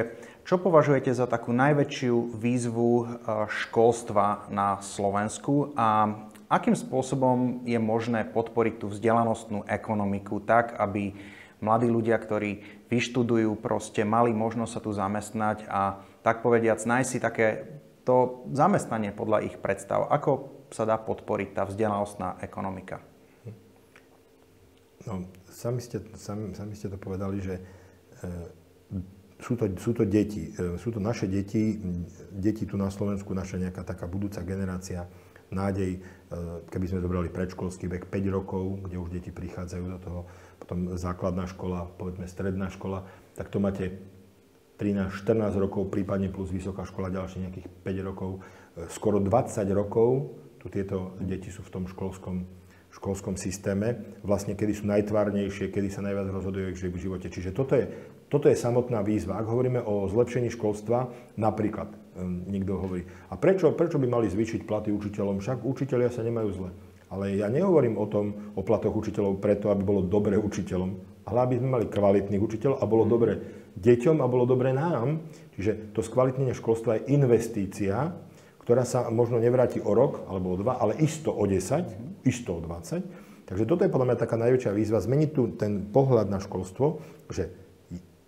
čo 0.47 0.57
považujete 0.57 1.13
za 1.13 1.29
takú 1.29 1.51
najväčšiu 1.51 2.39
výzvu 2.39 2.91
eh, 2.95 3.07
školstva 3.47 4.47
na 4.49 4.79
Slovensku 4.79 5.75
a 5.75 6.15
Akým 6.49 6.73
spôsobom 6.73 7.61
je 7.61 7.77
možné 7.77 8.25
podporiť 8.25 8.81
tú 8.81 8.89
vzdelanostnú 8.89 9.69
ekonomiku 9.69 10.41
tak, 10.41 10.73
aby 10.81 11.13
mladí 11.59 11.87
ľudia, 11.91 12.15
ktorí 12.19 12.63
vyštudujú, 12.87 13.59
proste 13.59 14.07
mali 14.07 14.31
možnosť 14.31 14.71
sa 14.71 14.81
tu 14.83 14.91
zamestnať 14.95 15.57
a 15.67 16.01
tak 16.23 16.43
povediac 16.43 16.79
nájsť 16.79 17.09
si 17.09 17.19
také 17.19 17.47
to 18.03 18.47
zamestnanie 18.55 19.13
podľa 19.13 19.45
ich 19.45 19.55
predstav. 19.61 20.09
Ako 20.09 20.65
sa 20.73 20.85
dá 20.85 20.97
podporiť 20.97 21.49
tá 21.53 21.63
vzdelanostná 21.69 22.41
ekonomika? 22.41 23.03
No, 25.07 25.31
sami 25.47 25.79
ste, 25.79 26.03
sami, 26.19 26.51
sami 26.53 26.73
ste 26.75 26.91
to 26.91 26.99
povedali, 26.99 27.39
že 27.39 27.55
e, 27.55 27.61
sú, 29.39 29.55
to, 29.55 29.71
sú 29.79 29.95
to 29.95 30.03
deti. 30.03 30.51
E, 30.51 30.75
sú 30.75 30.91
to 30.91 30.99
naše 30.99 31.29
deti, 31.31 31.79
deti 32.33 32.67
tu 32.67 32.75
na 32.75 32.91
Slovensku, 32.91 33.31
naša 33.31 33.63
nejaká 33.63 33.87
taká 33.87 34.05
budúca 34.11 34.43
generácia 34.43 35.07
nádej, 35.49 35.97
e, 35.97 35.99
keby 36.69 36.85
sme 36.85 37.03
zobrali 37.03 37.29
predškolský 37.33 37.89
vek 37.89 38.03
5 38.11 38.37
rokov, 38.37 38.85
kde 38.85 38.95
už 39.01 39.09
deti 39.09 39.31
prichádzajú 39.33 39.85
do 39.89 39.99
toho, 40.01 40.19
potom 40.69 40.93
základná 40.93 41.49
škola, 41.49 41.89
povedzme 41.97 42.29
stredná 42.29 42.69
škola, 42.69 43.09
tak 43.33 43.49
to 43.49 43.57
máte 43.57 43.97
13-14 44.77 45.57
rokov, 45.57 45.89
prípadne 45.89 46.29
plus 46.29 46.53
vysoká 46.53 46.85
škola 46.85 47.09
ďalšie 47.09 47.49
nejakých 47.49 47.67
5 47.81 48.05
rokov. 48.05 48.45
E, 48.77 48.85
skoro 48.93 49.17
20 49.17 49.65
rokov 49.73 50.37
tu 50.61 50.69
tieto 50.69 51.17
deti 51.17 51.49
sú 51.49 51.65
v 51.65 51.73
tom 51.73 51.83
školskom, 51.89 52.45
školskom 52.93 53.33
systéme, 53.33 54.21
vlastne 54.21 54.53
kedy 54.53 54.77
sú 54.77 54.85
najtvárnejšie, 54.85 55.73
kedy 55.73 55.89
sa 55.89 56.05
najviac 56.05 56.29
rozhodujú 56.29 56.69
o 56.69 56.71
ich 56.77 56.77
živote. 56.77 57.33
Čiže 57.33 57.49
toto 57.49 57.73
je, 57.73 57.89
toto 58.29 58.45
je 58.45 58.53
samotná 58.53 59.01
výzva. 59.01 59.41
Ak 59.41 59.49
hovoríme 59.49 59.81
o 59.81 60.05
zlepšení 60.05 60.53
školstva, 60.53 61.09
napríklad 61.33 61.89
niekto 62.45 62.77
hovorí. 62.77 63.09
A 63.31 63.39
prečo, 63.41 63.73
prečo 63.73 63.97
by 63.97 64.05
mali 64.05 64.27
zvýšiť 64.29 64.67
platy 64.67 64.93
učiteľom? 64.93 65.41
Však 65.41 65.65
učiteľia 65.65 66.13
sa 66.13 66.21
nemajú 66.21 66.49
zle. 66.53 66.69
Ale 67.09 67.41
ja 67.41 67.49
nehovorím 67.49 67.97
o 67.97 68.05
tom, 68.05 68.53
o 68.53 68.61
platoch 68.61 68.93
učiteľov 68.93 69.41
preto, 69.41 69.73
aby 69.73 69.81
bolo 69.81 70.05
dobre 70.05 70.37
učiteľom, 70.37 70.89
ale 71.25 71.37
aby 71.41 71.53
sme 71.57 71.69
mali 71.73 71.85
kvalitných 71.89 72.41
učiteľov 72.41 72.77
a 72.77 72.85
bolo 72.85 73.03
dobre 73.09 73.33
deťom 73.77 74.21
a 74.21 74.29
bolo 74.29 74.45
dobre 74.45 74.73
nám. 74.73 75.25
Čiže 75.57 75.93
to 75.93 76.05
skvalitnenie 76.05 76.53
školstva 76.53 77.01
je 77.01 77.17
investícia, 77.17 78.13
ktorá 78.61 78.85
sa 78.85 79.09
možno 79.09 79.41
nevráti 79.41 79.81
o 79.81 79.97
rok 79.97 80.29
alebo 80.29 80.53
o 80.53 80.59
dva, 80.61 80.77
ale 80.77 81.01
isto 81.01 81.33
o 81.33 81.43
10, 81.49 82.23
isto 82.29 82.57
o 82.57 82.61
20. 82.61 83.49
Takže 83.49 83.65
toto 83.65 83.81
je 83.81 83.89
podľa 83.89 84.13
mňa 84.13 84.21
taká 84.21 84.37
najväčšia 84.37 84.77
výzva, 84.77 85.01
zmeniť 85.01 85.29
tu 85.33 85.49
ten 85.57 85.89
pohľad 85.89 86.29
na 86.29 86.37
školstvo, 86.37 87.01
že 87.33 87.49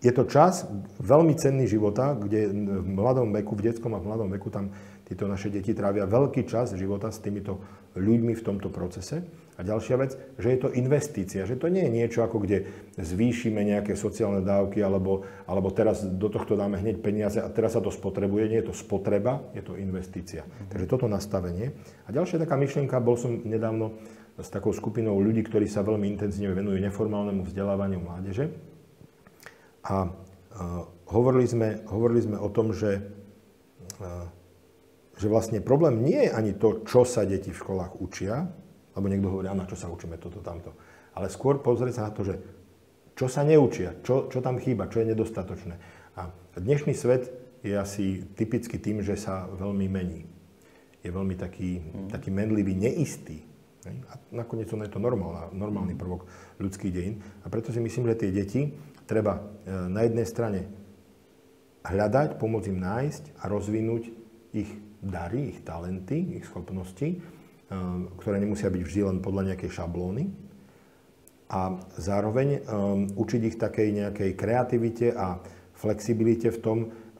je 0.01 0.09
to 0.09 0.25
čas 0.25 0.65
veľmi 0.97 1.37
cenný 1.37 1.69
života, 1.69 2.17
kde 2.17 2.49
v 2.49 2.89
mladom 2.89 3.29
veku, 3.29 3.53
v 3.53 3.69
detskom 3.69 3.93
a 3.93 4.01
v 4.01 4.09
mladom 4.09 4.33
veku 4.33 4.49
tam 4.49 4.73
títo 5.11 5.27
naše 5.27 5.51
deti 5.51 5.75
trávia 5.75 6.07
veľký 6.07 6.47
čas 6.47 6.71
života 6.79 7.11
s 7.11 7.19
týmito 7.19 7.59
ľuďmi 7.99 8.31
v 8.31 8.45
tomto 8.47 8.71
procese. 8.71 9.27
A 9.59 9.67
ďalšia 9.67 9.95
vec, 9.99 10.15
že 10.39 10.47
je 10.55 10.59
to 10.63 10.73
investícia, 10.73 11.43
že 11.43 11.59
to 11.59 11.67
nie 11.67 11.83
je 11.83 11.91
niečo 11.91 12.23
ako 12.23 12.41
kde 12.41 12.65
zvýšime 12.95 13.61
nejaké 13.61 13.99
sociálne 13.99 14.39
dávky 14.41 14.79
alebo, 14.79 15.27
alebo 15.45 15.69
teraz 15.69 16.01
do 16.07 16.31
tohto 16.31 16.55
dáme 16.55 16.79
hneď 16.79 17.03
peniaze 17.03 17.43
a 17.43 17.51
teraz 17.51 17.75
sa 17.75 17.83
to 17.83 17.91
spotrebuje. 17.91 18.47
Nie 18.47 18.63
je 18.63 18.71
to 18.71 18.75
spotreba, 18.79 19.43
je 19.51 19.61
to 19.61 19.75
investícia. 19.75 20.47
Takže 20.71 20.87
toto 20.87 21.11
nastavenie. 21.11 21.75
A 22.07 22.15
ďalšia 22.15 22.41
taká 22.41 22.55
myšlienka, 22.57 23.03
bol 23.03 23.19
som 23.19 23.43
nedávno 23.43 23.99
s 24.39 24.47
takou 24.47 24.71
skupinou 24.71 25.19
ľudí, 25.19 25.43
ktorí 25.45 25.67
sa 25.67 25.83
veľmi 25.83 26.07
intenzívne 26.07 26.55
venujú 26.55 26.79
neformálnemu 26.81 27.45
vzdelávaniu 27.45 27.99
mládeže. 28.01 28.49
A 29.85 30.09
hovorili 31.11 31.45
sme, 31.45 31.83
hovorili 31.85 32.23
sme 32.23 32.37
o 32.39 32.49
tom, 32.49 32.73
že, 32.73 33.03
že 35.21 35.29
vlastne 35.29 35.61
problém 35.61 36.01
nie 36.01 36.25
je 36.25 36.33
ani 36.33 36.57
to, 36.57 36.81
čo 36.81 37.05
sa 37.05 37.29
deti 37.29 37.53
v 37.53 37.61
školách 37.61 38.01
učia, 38.01 38.49
lebo 38.97 39.05
niekto 39.05 39.29
hovorí, 39.29 39.45
na 39.53 39.69
čo 39.69 39.77
sa 39.77 39.93
učíme 39.93 40.17
toto, 40.17 40.41
tamto. 40.41 40.73
Ale 41.13 41.29
skôr 41.29 41.61
pozrieť 41.61 42.01
sa 42.01 42.09
na 42.09 42.11
to, 42.17 42.25
že 42.25 42.35
čo 43.13 43.29
sa 43.29 43.45
neučia, 43.45 44.01
čo, 44.01 44.25
čo 44.33 44.41
tam 44.41 44.57
chýba, 44.57 44.89
čo 44.89 45.05
je 45.05 45.13
nedostatočné. 45.13 45.75
A 46.17 46.33
dnešný 46.57 46.97
svet 46.97 47.29
je 47.61 47.77
asi 47.77 48.25
typicky 48.33 48.81
tým, 48.81 49.05
že 49.05 49.13
sa 49.13 49.45
veľmi 49.45 49.85
mení. 49.85 50.25
Je 51.05 51.13
veľmi 51.13 51.37
taký, 51.37 51.77
mm. 51.77 52.09
taký 52.09 52.33
menlivý, 52.33 52.73
neistý. 52.73 53.45
A 53.85 54.17
nakoniec 54.33 54.69
je 54.69 54.89
to 54.93 55.01
normálna, 55.01 55.53
normálny 55.53 55.93
prvok 55.97 56.25
ľudských 56.57 56.93
dejín. 56.93 57.21
A 57.45 57.49
preto 57.49 57.69
si 57.69 57.77
myslím, 57.77 58.09
že 58.09 58.25
tie 58.25 58.31
deti 58.33 58.61
treba 59.05 59.37
e, 59.37 59.41
na 59.89 60.05
jednej 60.05 60.25
strane 60.25 60.69
hľadať, 61.85 62.37
pomôcť 62.37 62.69
im 62.69 62.79
nájsť 62.81 63.23
a 63.41 63.49
rozvinúť 63.49 64.03
ich 64.53 64.69
dary, 65.01 65.57
ich 65.57 65.59
talenty, 65.65 66.37
ich 66.37 66.45
schopnosti, 66.45 67.03
e, 67.03 67.17
ktoré 68.21 68.37
nemusia 68.37 68.69
byť 68.69 68.81
vždy 68.85 69.01
len 69.09 69.17
podľa 69.19 69.53
nejakej 69.53 69.71
šablóny. 69.73 70.23
A 71.51 71.75
zároveň 71.99 72.63
um, 72.63 73.11
učiť 73.11 73.41
ich 73.43 73.59
takej 73.59 73.91
nejakej 73.91 74.39
kreativite 74.39 75.11
a 75.11 75.35
flexibilite 75.75 76.47
v 76.47 76.59
tom, 76.63 76.77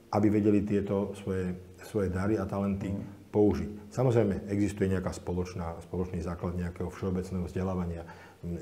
aby 0.08 0.32
vedeli 0.32 0.64
tieto 0.64 1.12
svoje, 1.20 1.52
svoje 1.84 2.08
dary 2.08 2.40
a 2.40 2.48
talenty 2.48 2.96
mm. 2.96 3.28
použiť. 3.28 3.92
Samozrejme, 3.92 4.48
existuje 4.48 4.88
nejaká 4.88 5.12
spoločná, 5.12 5.76
spoločný 5.84 6.24
základ 6.24 6.56
nejakého 6.56 6.88
všeobecného 6.88 7.44
vzdelávania. 7.44 8.08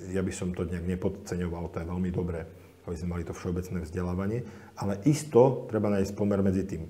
Ja 0.10 0.26
by 0.26 0.34
som 0.34 0.58
to 0.58 0.66
nejak 0.66 0.90
nepodceňoval, 0.90 1.70
to 1.70 1.86
je 1.86 1.92
veľmi 1.94 2.10
dobré 2.10 2.50
aby 2.90 2.98
sme 2.98 3.22
mali 3.22 3.24
to 3.24 3.38
všeobecné 3.38 3.86
vzdelávanie, 3.86 4.42
ale 4.82 4.98
isto 5.06 5.70
treba 5.70 5.94
nájsť 5.94 6.18
pomer 6.18 6.42
medzi 6.42 6.66
tým 6.66 6.90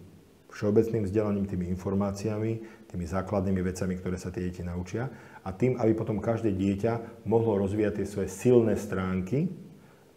všeobecným 0.49 1.05
vzdelaním, 1.05 1.45
tými 1.45 1.69
informáciami, 1.73 2.51
tými 2.89 3.05
základnými 3.05 3.61
vecami, 3.61 3.93
ktoré 4.01 4.17
sa 4.17 4.33
tie 4.33 4.49
deti 4.49 4.65
naučia 4.65 5.09
a 5.45 5.49
tým, 5.53 5.77
aby 5.77 5.93
potom 5.93 6.17
každé 6.17 6.51
dieťa 6.51 7.25
mohlo 7.29 7.61
rozvíjať 7.61 8.01
tie 8.01 8.07
svoje 8.09 8.29
silné 8.33 8.73
stránky, 8.73 9.47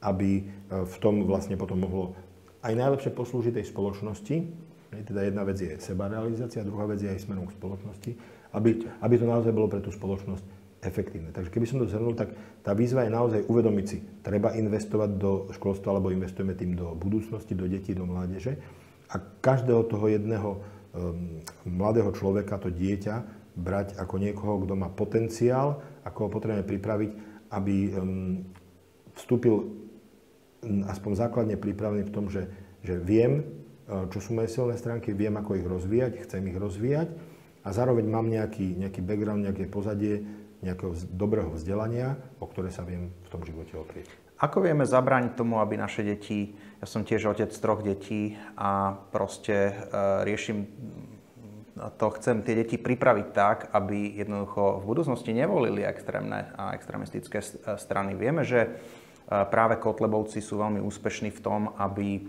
aby 0.03 0.31
e, 0.41 0.43
v 0.83 0.97
tom 0.99 1.29
vlastne 1.29 1.55
potom 1.61 1.85
mohlo 1.85 2.17
aj 2.65 2.73
najlepšie 2.75 3.13
poslúžiť 3.13 3.61
tej 3.61 3.67
spoločnosti. 3.71 4.37
Teda 4.93 5.25
jedna 5.25 5.43
vec 5.45 5.57
je 5.57 5.73
sebarealizácia, 5.81 6.67
druhá 6.67 6.85
vec 6.89 7.01
je 7.01 7.09
aj 7.09 7.25
smerom 7.25 7.49
k 7.49 7.57
spoločnosti, 7.57 8.11
aby, 8.53 8.71
aby 9.01 9.15
to 9.17 9.27
naozaj 9.29 9.53
bolo 9.53 9.69
pre 9.69 9.81
tú 9.81 9.89
spoločnosť 9.89 10.45
efektívne. 10.83 11.31
Takže 11.31 11.49
keby 11.49 11.67
som 11.69 11.79
to 11.79 11.87
zhrnul, 11.89 12.13
tak 12.19 12.35
tá 12.61 12.75
výzva 12.75 13.07
je 13.07 13.15
naozaj 13.15 13.41
uvedomiť 13.47 13.87
si, 13.87 14.03
treba 14.21 14.53
investovať 14.53 15.11
do 15.17 15.49
školstva, 15.55 15.95
alebo 15.95 16.11
investujeme 16.11 16.59
tým 16.59 16.75
do 16.75 16.93
budúcnosti, 16.99 17.55
do 17.55 17.71
detí, 17.71 17.95
do 17.95 18.05
mládeže. 18.05 18.59
A 19.13 19.21
každého 19.21 19.85
toho 19.87 20.09
jedného 20.09 20.51
um, 20.57 21.45
mladého 21.69 22.09
človeka, 22.17 22.57
to 22.57 22.73
dieťa, 22.73 23.45
brať 23.53 24.01
ako 24.01 24.17
niekoho, 24.17 24.65
kto 24.65 24.75
má 24.75 24.89
potenciál, 24.89 25.85
ako 26.09 26.19
ho 26.25 26.29
potrebujeme 26.33 26.65
pripraviť, 26.65 27.11
aby 27.53 27.77
um, 27.93 28.41
vstúpil 29.13 29.77
aspoň 30.65 31.13
základne 31.19 31.57
pripravený 31.61 32.09
v 32.09 32.15
tom, 32.15 32.33
že, 32.33 32.49
že 32.81 32.97
viem, 32.97 33.45
uh, 33.87 34.09
čo 34.09 34.25
sú 34.25 34.33
moje 34.33 34.49
silné 34.49 34.81
stránky, 34.81 35.13
viem, 35.13 35.37
ako 35.37 35.61
ich 35.61 35.67
rozvíjať, 35.69 36.25
chcem 36.25 36.49
ich 36.49 36.57
rozvíjať 36.57 37.13
a 37.63 37.69
zároveň 37.71 38.09
mám 38.09 38.27
nejaký, 38.33 38.81
nejaký 38.81 39.05
background, 39.05 39.45
nejaké 39.45 39.69
pozadie, 39.69 40.25
nejakého 40.63 40.95
dobrého 41.13 41.51
vzdelania, 41.53 42.17
o 42.39 42.47
ktoré 42.47 42.71
sa 42.71 42.87
viem 42.87 43.11
v 43.11 43.29
tom 43.29 43.43
živote 43.43 43.75
oprieť. 43.75 44.07
Ako 44.43 44.63
vieme 44.63 44.83
zabrániť 44.83 45.39
tomu, 45.39 45.63
aby 45.63 45.79
naše 45.79 46.03
deti, 46.03 46.55
ja 46.83 46.87
som 46.91 47.07
tiež 47.07 47.31
otec 47.31 47.55
troch 47.55 47.87
detí 47.87 48.35
a 48.59 48.99
proste 49.15 49.71
e, 49.71 49.73
riešim 50.27 50.67
to, 51.99 52.07
chcem 52.19 52.43
tie 52.43 52.59
deti 52.59 52.77
pripraviť 52.77 53.27
tak, 53.33 53.71
aby 53.73 54.19
jednoducho 54.19 54.83
v 54.83 54.85
budúcnosti 54.85 55.33
nevolili 55.33 55.87
extrémne 55.87 56.53
a 56.59 56.77
extrémistické 56.77 57.41
strany. 57.81 58.13
Vieme, 58.13 58.45
že 58.45 58.77
práve 59.27 59.81
Kotlebovci 59.81 60.45
sú 60.45 60.61
veľmi 60.61 60.85
úspešní 60.85 61.33
v 61.33 61.41
tom, 61.41 61.73
aby, 61.81 62.29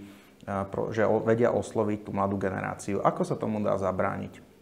že 0.96 1.04
vedia 1.28 1.52
osloviť 1.52 2.00
tú 2.08 2.16
mladú 2.16 2.40
generáciu. 2.40 3.04
Ako 3.04 3.28
sa 3.28 3.36
tomu 3.36 3.60
dá 3.60 3.76
zabrániť? 3.76 4.53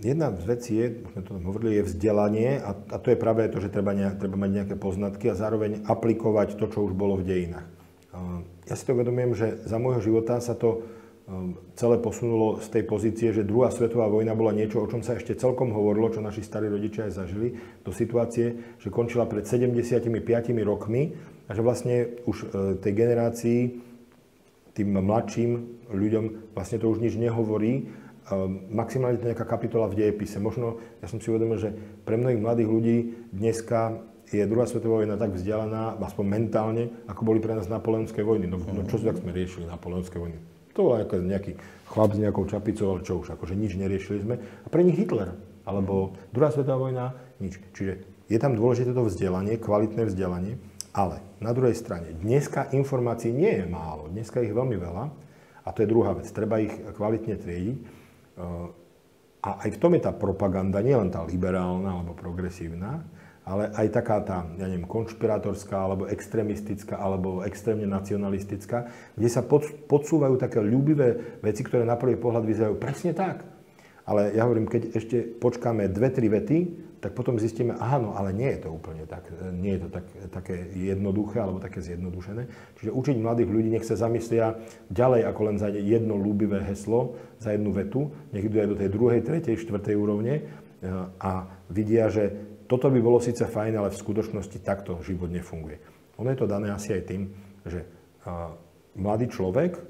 Jedna 0.00 0.32
z 0.32 0.44
vecí 0.48 0.72
je, 0.80 1.04
už 1.04 1.12
sme 1.12 1.22
to 1.28 1.32
hovorili, 1.44 1.76
je 1.76 1.88
vzdelanie 1.92 2.56
a, 2.56 2.72
a 2.72 2.96
to 2.96 3.12
je 3.12 3.20
práve 3.20 3.44
to, 3.52 3.60
že 3.60 3.68
treba, 3.68 3.92
nejak, 3.92 4.16
treba 4.16 4.40
mať 4.40 4.50
nejaké 4.50 4.74
poznatky 4.80 5.28
a 5.28 5.36
zároveň 5.36 5.84
aplikovať 5.84 6.56
to, 6.56 6.72
čo 6.72 6.88
už 6.88 6.96
bolo 6.96 7.20
v 7.20 7.28
dejinách. 7.28 7.68
Ja 8.64 8.74
si 8.74 8.86
to 8.88 8.96
uvedomujem, 8.96 9.32
že 9.36 9.46
za 9.68 9.76
môjho 9.76 10.00
života 10.00 10.40
sa 10.40 10.56
to 10.56 10.82
um, 11.28 11.52
celé 11.76 12.00
posunulo 12.00 12.58
z 12.64 12.80
tej 12.80 12.84
pozície, 12.88 13.28
že 13.30 13.44
druhá 13.44 13.68
svetová 13.68 14.08
vojna 14.08 14.32
bola 14.32 14.56
niečo, 14.56 14.80
o 14.80 14.88
čom 14.88 15.04
sa 15.04 15.20
ešte 15.20 15.36
celkom 15.36 15.70
hovorilo, 15.70 16.08
čo 16.10 16.24
naši 16.24 16.40
starí 16.42 16.72
rodičia 16.72 17.06
aj 17.06 17.20
zažili, 17.20 17.60
do 17.84 17.92
situácie, 17.92 18.78
že 18.80 18.88
končila 18.88 19.28
pred 19.28 19.44
75 19.44 20.08
rokmi 20.64 21.12
a 21.44 21.50
že 21.52 21.60
vlastne 21.60 21.96
už 22.24 22.36
e, 22.40 22.46
tej 22.80 22.92
generácii, 22.96 23.60
tým 24.74 24.88
mladším 24.96 25.50
ľuďom 25.92 26.54
vlastne 26.56 26.78
to 26.80 26.88
už 26.88 27.02
nič 27.02 27.18
nehovorí 27.20 27.90
maximálne 28.70 29.18
to 29.18 29.26
nejaká 29.26 29.42
kapitola 29.42 29.90
v 29.90 30.06
dejepise. 30.06 30.38
Možno, 30.38 30.78
ja 31.02 31.10
som 31.10 31.18
si 31.18 31.30
uvedomil, 31.30 31.58
že 31.58 31.74
pre 32.06 32.14
mnohých 32.14 32.40
mladých 32.40 32.68
ľudí 32.70 32.96
dneska 33.34 34.06
je 34.30 34.46
druhá 34.46 34.66
svetová 34.70 35.02
vojna 35.02 35.18
tak 35.18 35.34
vzdialená, 35.34 35.98
aspoň 35.98 36.24
mentálne, 36.26 36.94
ako 37.10 37.26
boli 37.26 37.42
pre 37.42 37.58
nás 37.58 37.66
napoleonské 37.66 38.22
vojny. 38.22 38.46
No, 38.46 38.62
no 38.62 38.86
čo 38.86 39.02
tak 39.02 39.18
sme 39.18 39.34
riešili 39.34 39.66
napoleonské 39.66 40.22
vojny? 40.22 40.38
To 40.78 40.86
bol 40.86 41.02
nejaký 41.02 41.58
chlap 41.90 42.14
s 42.14 42.22
nejakou 42.22 42.46
čapicou, 42.46 42.94
ale 42.94 43.02
čo 43.02 43.18
už, 43.18 43.34
akože 43.34 43.58
nič 43.58 43.74
neriešili 43.74 44.22
sme. 44.22 44.38
A 44.38 44.66
pre 44.70 44.86
nich 44.86 44.94
Hitler, 44.94 45.34
alebo 45.66 46.14
druhá 46.30 46.54
svetová 46.54 46.78
vojna, 46.78 47.18
nič. 47.42 47.58
Čiže 47.74 48.06
je 48.30 48.38
tam 48.38 48.54
dôležité 48.54 48.94
to 48.94 49.02
vzdelanie, 49.10 49.58
kvalitné 49.58 50.06
vzdelanie, 50.06 50.62
ale 50.94 51.18
na 51.42 51.50
druhej 51.50 51.74
strane, 51.74 52.14
dneska 52.14 52.70
informácií 52.70 53.34
nie 53.34 53.50
je 53.62 53.66
málo, 53.66 54.06
dneska 54.06 54.38
ich 54.42 54.54
veľmi 54.54 54.78
veľa 54.78 55.04
a 55.66 55.68
to 55.74 55.82
je 55.82 55.90
druhá 55.90 56.14
vec, 56.14 56.30
treba 56.30 56.62
ich 56.62 56.74
kvalitne 56.94 57.34
triediť. 57.34 57.99
A 59.40 59.48
aj 59.64 59.70
v 59.72 59.80
tom 59.80 59.96
je 59.96 60.04
tá 60.04 60.12
propaganda, 60.12 60.84
nielen 60.84 61.08
tá 61.08 61.24
liberálna 61.24 61.96
alebo 61.96 62.12
progresívna, 62.12 63.08
ale 63.40 63.72
aj 63.72 63.86
taká 63.88 64.20
tá, 64.20 64.44
ja 64.60 64.68
neviem, 64.68 64.84
konšpirátorská, 64.84 65.74
alebo 65.74 66.04
extrémistická, 66.06 67.00
alebo 67.00 67.40
extrémne 67.42 67.88
nacionalistická, 67.88 68.92
kde 69.16 69.28
sa 69.32 69.40
podsúvajú 69.88 70.36
také 70.36 70.60
ľúbivé 70.60 71.40
veci, 71.40 71.64
ktoré 71.64 71.88
na 71.88 71.96
prvý 71.96 72.20
pohľad 72.20 72.44
vyzerajú 72.44 72.76
presne 72.76 73.16
tak. 73.16 73.42
Ale 74.04 74.36
ja 74.36 74.44
hovorím, 74.44 74.68
keď 74.68 74.82
ešte 74.92 75.24
počkáme 75.40 75.88
dve, 75.88 76.08
tri 76.12 76.28
vety, 76.28 76.58
tak 77.00 77.16
potom 77.16 77.40
zistíme, 77.40 77.72
aha, 77.80 77.96
no 77.96 78.12
ale 78.12 78.36
nie 78.36 78.52
je 78.56 78.68
to 78.68 78.76
úplne 78.76 79.08
tak, 79.08 79.24
nie 79.56 79.76
je 79.76 79.80
to 79.84 79.88
tak, 79.88 80.06
také 80.28 80.68
jednoduché 80.76 81.40
alebo 81.40 81.56
také 81.56 81.80
zjednodušené. 81.80 82.44
Čiže 82.76 82.92
učiť 82.92 83.16
mladých 83.16 83.48
ľudí, 83.48 83.68
nech 83.72 83.88
sa 83.88 83.96
zamyslia 83.96 84.60
ďalej 84.92 85.24
ako 85.32 85.40
len 85.48 85.56
za 85.56 85.72
jedno 85.72 86.20
ľúbivé 86.20 86.60
heslo, 86.68 87.16
za 87.40 87.56
jednu 87.56 87.72
vetu, 87.72 88.12
nech 88.36 88.44
idú 88.44 88.60
aj 88.60 88.68
do 88.68 88.76
tej 88.76 88.88
druhej, 88.92 89.20
tretej, 89.24 89.56
štvrtej 89.64 89.96
úrovne 89.96 90.34
e, 90.36 90.42
a 91.16 91.48
vidia, 91.72 92.12
že 92.12 92.36
toto 92.68 92.92
by 92.92 93.00
bolo 93.00 93.18
síce 93.18 93.48
fajn, 93.48 93.80
ale 93.80 93.90
v 93.90 94.00
skutočnosti 94.00 94.60
takto 94.60 95.00
život 95.00 95.32
nefunguje. 95.32 95.80
Ono 96.20 96.28
je 96.28 96.38
to 96.38 96.46
dané 96.46 96.68
asi 96.68 96.92
aj 96.94 97.02
tým, 97.08 97.32
že 97.64 97.82
mladý 98.94 99.26
človek 99.26 99.80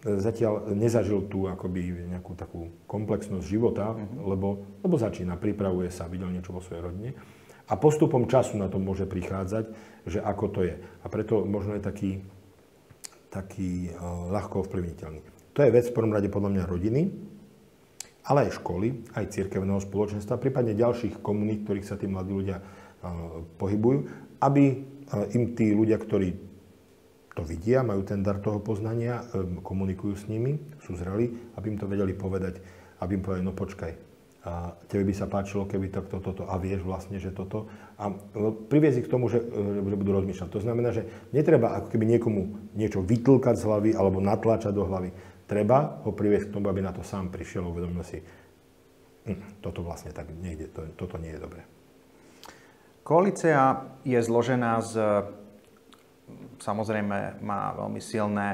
zatiaľ 0.00 0.72
nezažil 0.72 1.28
tú 1.28 1.44
akoby 1.44 2.08
nejakú 2.08 2.32
takú 2.32 2.72
komplexnosť 2.88 3.44
života, 3.44 3.92
uh-huh. 3.92 4.32
lebo, 4.32 4.80
lebo 4.80 4.96
začína, 4.96 5.36
pripravuje 5.36 5.92
sa, 5.92 6.08
videl 6.08 6.32
niečo 6.32 6.56
vo 6.56 6.64
svojej 6.64 6.84
rodine 6.84 7.10
a 7.70 7.78
postupom 7.78 8.26
času 8.26 8.58
na 8.58 8.66
to 8.66 8.82
môže 8.82 9.06
prichádzať, 9.06 9.64
že 10.02 10.18
ako 10.18 10.44
to 10.50 10.60
je. 10.66 10.74
A 10.74 11.06
preto 11.06 11.46
možno 11.46 11.78
je 11.78 11.82
taký, 11.86 12.10
taký 13.30 13.94
uh, 13.94 14.26
ľahko 14.34 14.66
ovplyvniteľný. 14.66 15.22
To 15.54 15.62
je 15.62 15.70
vec 15.70 15.86
v 15.86 15.94
prvom 15.94 16.10
rade 16.10 16.26
podľa 16.26 16.50
mňa 16.50 16.64
rodiny, 16.66 17.02
ale 18.26 18.50
aj 18.50 18.58
školy, 18.58 19.06
aj 19.14 19.30
cirkevného 19.30 19.78
spoločenstva, 19.78 20.42
prípadne 20.42 20.74
ďalších 20.74 21.22
komunít, 21.22 21.62
ktorých 21.62 21.86
sa 21.86 21.94
tí 21.94 22.10
mladí 22.10 22.34
ľudia 22.34 22.58
uh, 22.58 23.46
pohybujú, 23.54 23.98
aby 24.42 24.64
uh, 24.74 25.36
im 25.38 25.54
tí 25.54 25.70
ľudia, 25.70 26.02
ktorí 26.02 26.49
to 27.40 27.48
vidia, 27.48 27.80
majú 27.80 28.04
ten 28.04 28.20
dar 28.20 28.36
toho 28.36 28.60
poznania, 28.60 29.24
komunikujú 29.64 30.12
s 30.12 30.28
nimi, 30.28 30.60
sú 30.84 30.92
zreli, 30.92 31.32
aby 31.56 31.72
im 31.72 31.80
to 31.80 31.88
vedeli 31.88 32.12
povedať, 32.12 32.60
aby 33.00 33.16
im 33.16 33.24
povedali, 33.24 33.48
no 33.48 33.56
počkaj, 33.56 33.92
a 34.40 34.72
tebe 34.88 35.04
by 35.04 35.12
sa 35.12 35.28
páčilo, 35.28 35.68
keby 35.68 35.92
takto, 35.92 36.16
toto, 36.16 36.48
a 36.48 36.56
vieš 36.56 36.80
vlastne, 36.80 37.20
že 37.20 37.28
toto. 37.28 37.68
A 38.00 38.08
no, 38.08 38.56
priviezi 38.56 39.04
k 39.04 39.12
tomu, 39.12 39.28
že, 39.28 39.36
e, 39.36 39.84
že 39.84 40.00
budú 40.00 40.16
rozmýšľať. 40.16 40.48
To 40.48 40.64
znamená, 40.64 40.96
že 40.96 41.04
netreba 41.28 41.76
ako 41.76 41.92
keby 41.92 42.08
niekomu 42.16 42.72
niečo 42.72 43.04
vytlkať 43.04 43.60
z 43.60 43.64
hlavy 43.68 43.90
alebo 43.92 44.24
natláčať 44.24 44.72
do 44.72 44.88
hlavy. 44.88 45.12
Treba 45.44 46.00
ho 46.08 46.16
priviesť 46.16 46.48
k 46.48 46.54
tomu, 46.56 46.72
aby 46.72 46.80
na 46.80 46.96
to 46.96 47.04
sám 47.04 47.28
prišiel 47.28 47.68
a 47.68 47.72
uvedomil 47.72 48.00
si, 48.00 48.24
hm, 49.28 49.60
toto 49.60 49.84
vlastne 49.84 50.08
tak 50.16 50.32
nejde, 50.32 50.72
to, 50.72 50.88
toto 50.96 51.20
nie 51.20 51.36
je 51.36 51.40
dobré. 51.44 51.60
Koalícia 53.04 53.92
je 54.08 54.16
zložená 54.24 54.80
z 54.80 54.94
samozrejme 56.60 57.40
má 57.40 57.72
veľmi 57.74 58.00
silné 58.02 58.48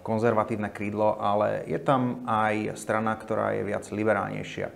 konzervatívne 0.00 0.72
krídlo, 0.72 1.20
ale 1.20 1.68
je 1.68 1.76
tam 1.76 2.24
aj 2.24 2.80
strana, 2.80 3.12
ktorá 3.12 3.52
je 3.52 3.62
viac 3.68 3.84
liberálnejšia. 3.92 4.68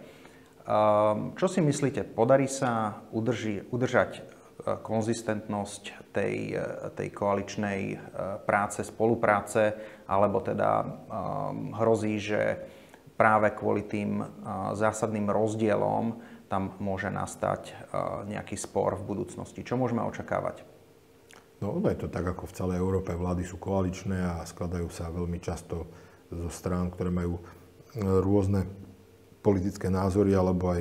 Čo 1.37 1.47
si 1.49 1.61
myslíte, 1.65 2.05
podarí 2.05 2.49
sa 2.49 3.01
udrži, 3.13 3.65
udržať 3.73 4.25
konzistentnosť 4.65 6.13
tej, 6.13 6.57
tej 6.97 7.09
koaličnej 7.13 7.81
práce, 8.49 8.81
spolupráce, 8.85 9.77
alebo 10.09 10.41
teda 10.41 10.85
hrozí, 11.81 12.17
že 12.21 12.65
práve 13.17 13.53
kvôli 13.53 13.85
tým 13.85 14.25
zásadným 14.77 15.29
rozdielom 15.29 16.21
tam 16.49 16.77
môže 16.81 17.09
nastať 17.09 17.73
nejaký 18.29 18.57
spor 18.57 19.01
v 19.01 19.17
budúcnosti. 19.17 19.65
Čo 19.65 19.81
môžeme 19.81 20.05
očakávať? 20.05 20.74
No 21.63 21.79
ono 21.79 21.87
je 21.91 21.99
to 22.01 22.09
tak, 22.11 22.27
ako 22.27 22.51
v 22.51 22.57
celej 22.57 22.77
Európe. 22.83 23.15
Vlády 23.15 23.47
sú 23.47 23.61
koaličné 23.61 24.19
a 24.19 24.43
skladajú 24.43 24.89
sa 24.91 25.13
veľmi 25.13 25.39
často 25.39 25.87
zo 26.29 26.51
strán, 26.51 26.91
ktoré 26.91 27.15
majú 27.15 27.39
e, 27.39 27.43
rôzne 28.03 28.67
politické 29.45 29.93
názory 29.93 30.33
alebo 30.33 30.73
aj 30.73 30.81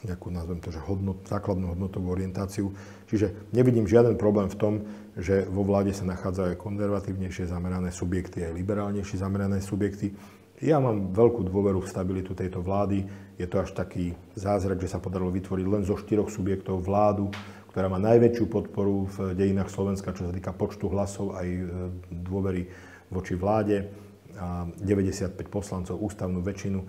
nejakú, 0.00 0.32
nazvem 0.32 0.60
to, 0.64 0.72
že 0.72 0.80
hodnot, 0.80 1.28
základnú 1.28 1.76
hodnotovú 1.76 2.08
orientáciu. 2.08 2.72
Čiže 3.12 3.52
nevidím 3.52 3.84
žiaden 3.84 4.16
problém 4.16 4.48
v 4.48 4.56
tom, 4.56 4.74
že 5.12 5.44
vo 5.44 5.60
vláde 5.60 5.92
sa 5.92 6.08
nachádzajú 6.08 6.56
aj 6.56 6.62
konzervatívnejšie 6.62 7.52
zamerané 7.52 7.92
subjekty, 7.92 8.48
aj 8.48 8.56
liberálnejšie 8.56 9.20
zamerané 9.20 9.60
subjekty. 9.60 10.16
Ja 10.60 10.76
mám 10.76 11.12
veľkú 11.16 11.44
dôveru 11.48 11.80
v 11.80 11.88
stabilitu 11.88 12.36
tejto 12.36 12.60
vlády. 12.60 13.04
Je 13.40 13.48
to 13.48 13.64
až 13.64 13.72
taký 13.72 14.12
zázrak, 14.36 14.80
že 14.80 14.92
sa 14.92 15.00
podarilo 15.00 15.32
vytvoriť 15.32 15.66
len 15.68 15.82
zo 15.88 15.96
štyroch 15.96 16.28
subjektov 16.28 16.84
vládu, 16.84 17.32
ktorá 17.70 17.86
má 17.86 18.02
najväčšiu 18.02 18.50
podporu 18.50 19.06
v 19.06 19.38
dejinách 19.38 19.70
Slovenska, 19.70 20.10
čo 20.10 20.26
sa 20.26 20.34
týka 20.34 20.50
počtu 20.50 20.90
hlasov 20.90 21.38
aj 21.38 21.46
e, 21.46 21.64
dôvery 22.10 22.66
voči 23.14 23.38
vláde. 23.38 23.86
A 24.34 24.66
95 24.82 25.38
poslancov, 25.46 26.02
ústavnú 26.02 26.42
väčšinu. 26.42 26.82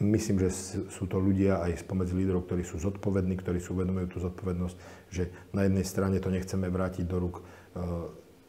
Myslím, 0.00 0.48
že 0.48 0.50
sú 0.88 1.04
to 1.04 1.20
ľudia 1.20 1.60
aj 1.60 1.84
spomedzi 1.84 2.16
lídrov, 2.16 2.48
ktorí 2.48 2.64
sú 2.64 2.80
zodpovední, 2.80 3.36
ktorí 3.36 3.60
sú 3.60 3.76
uvedomujú 3.76 4.16
tú 4.16 4.18
zodpovednosť, 4.24 4.76
že 5.12 5.28
na 5.52 5.68
jednej 5.68 5.84
strane 5.84 6.16
to 6.16 6.32
nechceme 6.32 6.72
vrátiť 6.72 7.04
do 7.04 7.16
rúk 7.20 7.36
e, 7.38 7.42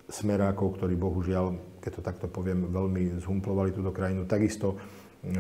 smerákov, 0.08 0.80
ktorí 0.80 0.96
bohužiaľ, 0.96 1.80
keď 1.84 1.92
to 2.00 2.02
takto 2.02 2.26
poviem, 2.32 2.72
veľmi 2.72 3.20
zhumplovali 3.20 3.76
túto 3.76 3.92
krajinu. 3.92 4.24
Takisto 4.24 4.76
e, 4.76 5.36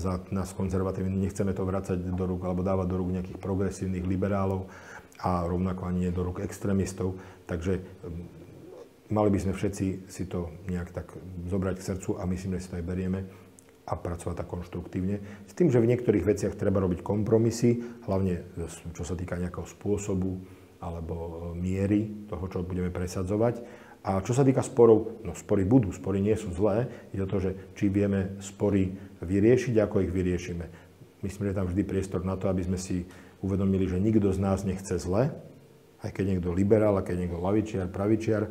za 0.00 0.24
nás 0.32 0.56
konzervatívni 0.56 1.20
nechceme 1.20 1.52
to 1.52 1.68
vrácať 1.68 2.00
do 2.00 2.24
rúk 2.24 2.48
alebo 2.48 2.64
dávať 2.64 2.86
do 2.88 2.96
rúk 2.96 3.12
nejakých 3.12 3.38
progresívnych 3.40 4.08
liberálov 4.08 4.72
a 5.20 5.44
rovnako 5.44 5.90
ani 5.90 6.08
nie 6.08 6.12
do 6.14 6.24
rúk 6.24 6.40
extrémistov. 6.40 7.20
Takže 7.44 7.82
mm, 7.82 9.12
mali 9.12 9.28
by 9.28 9.38
sme 9.38 9.52
všetci 9.52 10.08
si 10.08 10.24
to 10.24 10.48
nejak 10.70 10.94
tak 10.96 11.12
zobrať 11.52 11.74
k 11.76 11.86
srdcu 11.92 12.10
a 12.16 12.22
myslím, 12.24 12.56
že 12.56 12.62
si 12.64 12.70
to 12.72 12.78
aj 12.80 12.88
berieme 12.88 13.20
a 13.82 13.98
pracovať 13.98 14.40
tak 14.40 14.48
konštruktívne. 14.48 15.44
S 15.44 15.52
tým, 15.58 15.68
že 15.68 15.82
v 15.82 15.90
niektorých 15.90 16.24
veciach 16.24 16.54
treba 16.54 16.78
robiť 16.78 17.02
kompromisy, 17.02 17.82
hlavne 18.06 18.46
čo 18.94 19.02
sa 19.02 19.18
týka 19.18 19.36
nejakého 19.36 19.66
spôsobu 19.66 20.38
alebo 20.82 21.14
e, 21.14 21.30
miery 21.58 22.26
toho, 22.26 22.44
čo 22.50 22.66
budeme 22.66 22.90
presadzovať. 22.90 23.62
A 24.02 24.18
čo 24.18 24.34
sa 24.34 24.42
týka 24.42 24.66
sporov, 24.66 25.22
no 25.22 25.30
spory 25.30 25.62
budú, 25.62 25.94
spory 25.94 26.18
nie 26.18 26.34
sú 26.34 26.50
zlé. 26.50 26.90
Je 27.14 27.22
to, 27.22 27.38
že 27.38 27.50
či 27.78 27.86
vieme 27.86 28.34
spory 28.42 28.98
vyriešiť, 29.22 29.78
ako 29.78 30.02
ich 30.02 30.10
vyriešime. 30.10 30.66
Myslím, 31.22 31.50
že 31.50 31.54
tam 31.54 31.70
vždy 31.70 31.82
priestor 31.86 32.26
na 32.26 32.34
to, 32.34 32.50
aby 32.50 32.66
sme 32.66 32.78
si 32.82 33.06
uvedomili, 33.42 33.90
že 33.90 34.00
nikto 34.00 34.30
z 34.30 34.38
nás 34.38 34.62
nechce 34.62 34.96
zle, 34.96 35.34
aj 36.02 36.10
keď 36.10 36.24
niekto 36.34 36.54
liberál, 36.54 36.98
aj 36.98 37.10
keď 37.10 37.16
niekto 37.26 37.38
lavičiar, 37.38 37.86
pravičiar, 37.90 38.42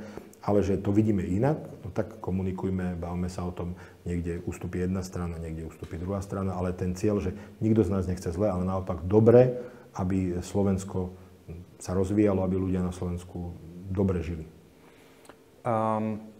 ale 0.41 0.59
že 0.65 0.79
to 0.79 0.89
vidíme 0.91 1.21
inak, 1.21 1.57
no 1.85 1.89
tak 1.93 2.17
komunikujme, 2.23 2.97
bavme 2.97 3.29
sa 3.29 3.45
o 3.45 3.53
tom, 3.53 3.77
niekde 4.07 4.41
ustúpi 4.43 4.81
jedna 4.83 5.05
strana, 5.05 5.37
niekde 5.37 5.67
ustúpi 5.67 6.01
druhá 6.01 6.23
strana, 6.23 6.57
ale 6.57 6.73
ten 6.73 6.97
cieľ, 6.97 7.21
že 7.21 7.35
nikto 7.61 7.85
z 7.85 7.93
nás 7.93 8.07
nechce 8.09 8.31
zle, 8.33 8.49
ale 8.49 8.65
naopak 8.65 9.05
dobre, 9.05 9.57
aby 9.95 10.39
Slovensko 10.41 11.13
sa 11.77 11.91
rozvíjalo, 11.93 12.41
aby 12.41 12.55
ľudia 12.57 12.81
na 12.81 12.95
Slovensku 12.95 13.53
dobre 13.91 14.23
žili. 14.23 14.47
Um, 15.61 16.31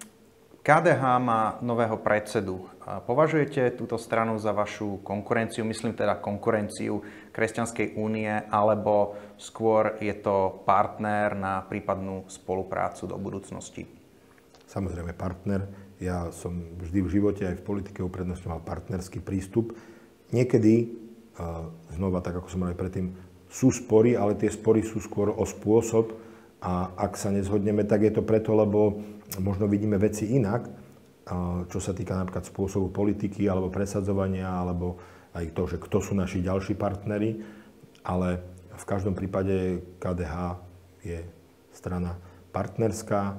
KDH 0.62 1.04
má 1.22 1.58
nového 1.62 1.98
predsedu. 1.98 2.70
Považujete 2.92 3.72
túto 3.80 3.96
stranu 3.96 4.36
za 4.36 4.52
vašu 4.52 5.00
konkurenciu, 5.00 5.64
myslím 5.64 5.96
teda 5.96 6.20
konkurenciu 6.20 7.00
Kresťanskej 7.32 7.96
únie, 7.96 8.28
alebo 8.28 9.16
skôr 9.40 9.96
je 10.04 10.12
to 10.20 10.60
partner 10.68 11.32
na 11.32 11.64
prípadnú 11.64 12.28
spoluprácu 12.28 13.08
do 13.08 13.16
budúcnosti? 13.16 13.88
Samozrejme 14.68 15.16
partner. 15.16 15.72
Ja 16.04 16.28
som 16.36 16.76
vždy 16.84 17.00
v 17.00 17.12
živote 17.16 17.44
aj 17.48 17.64
v 17.64 17.68
politike 17.68 18.04
uprednostňoval 18.04 18.60
partnerský 18.68 19.24
prístup. 19.24 19.72
Niekedy, 20.36 20.92
znova 21.96 22.20
tak 22.20 22.44
ako 22.44 22.48
som 22.52 22.68
aj 22.68 22.76
predtým, 22.76 23.16
sú 23.48 23.72
spory, 23.72 24.20
ale 24.20 24.36
tie 24.36 24.52
spory 24.52 24.84
sú 24.84 25.00
skôr 25.04 25.32
o 25.32 25.44
spôsob 25.48 26.16
a 26.64 26.92
ak 26.96 27.16
sa 27.20 27.32
nezhodneme, 27.32 27.84
tak 27.84 28.04
je 28.04 28.12
to 28.16 28.24
preto, 28.24 28.56
lebo 28.56 29.00
možno 29.40 29.68
vidíme 29.68 30.00
veci 30.00 30.36
inak, 30.36 30.91
čo 31.70 31.80
sa 31.80 31.94
týka 31.94 32.18
napríklad 32.18 32.50
spôsobu 32.50 32.90
politiky 32.90 33.46
alebo 33.46 33.70
presadzovania, 33.70 34.50
alebo 34.50 34.98
aj 35.38 35.46
to, 35.56 35.64
že 35.70 35.78
kto 35.80 35.98
sú 36.02 36.14
naši 36.18 36.44
ďalší 36.44 36.76
partnery, 36.76 37.40
ale 38.04 38.42
v 38.74 38.84
každom 38.84 39.14
prípade 39.14 39.80
KDH 40.02 40.58
je 41.06 41.22
strana 41.72 42.18
partnerská, 42.52 43.38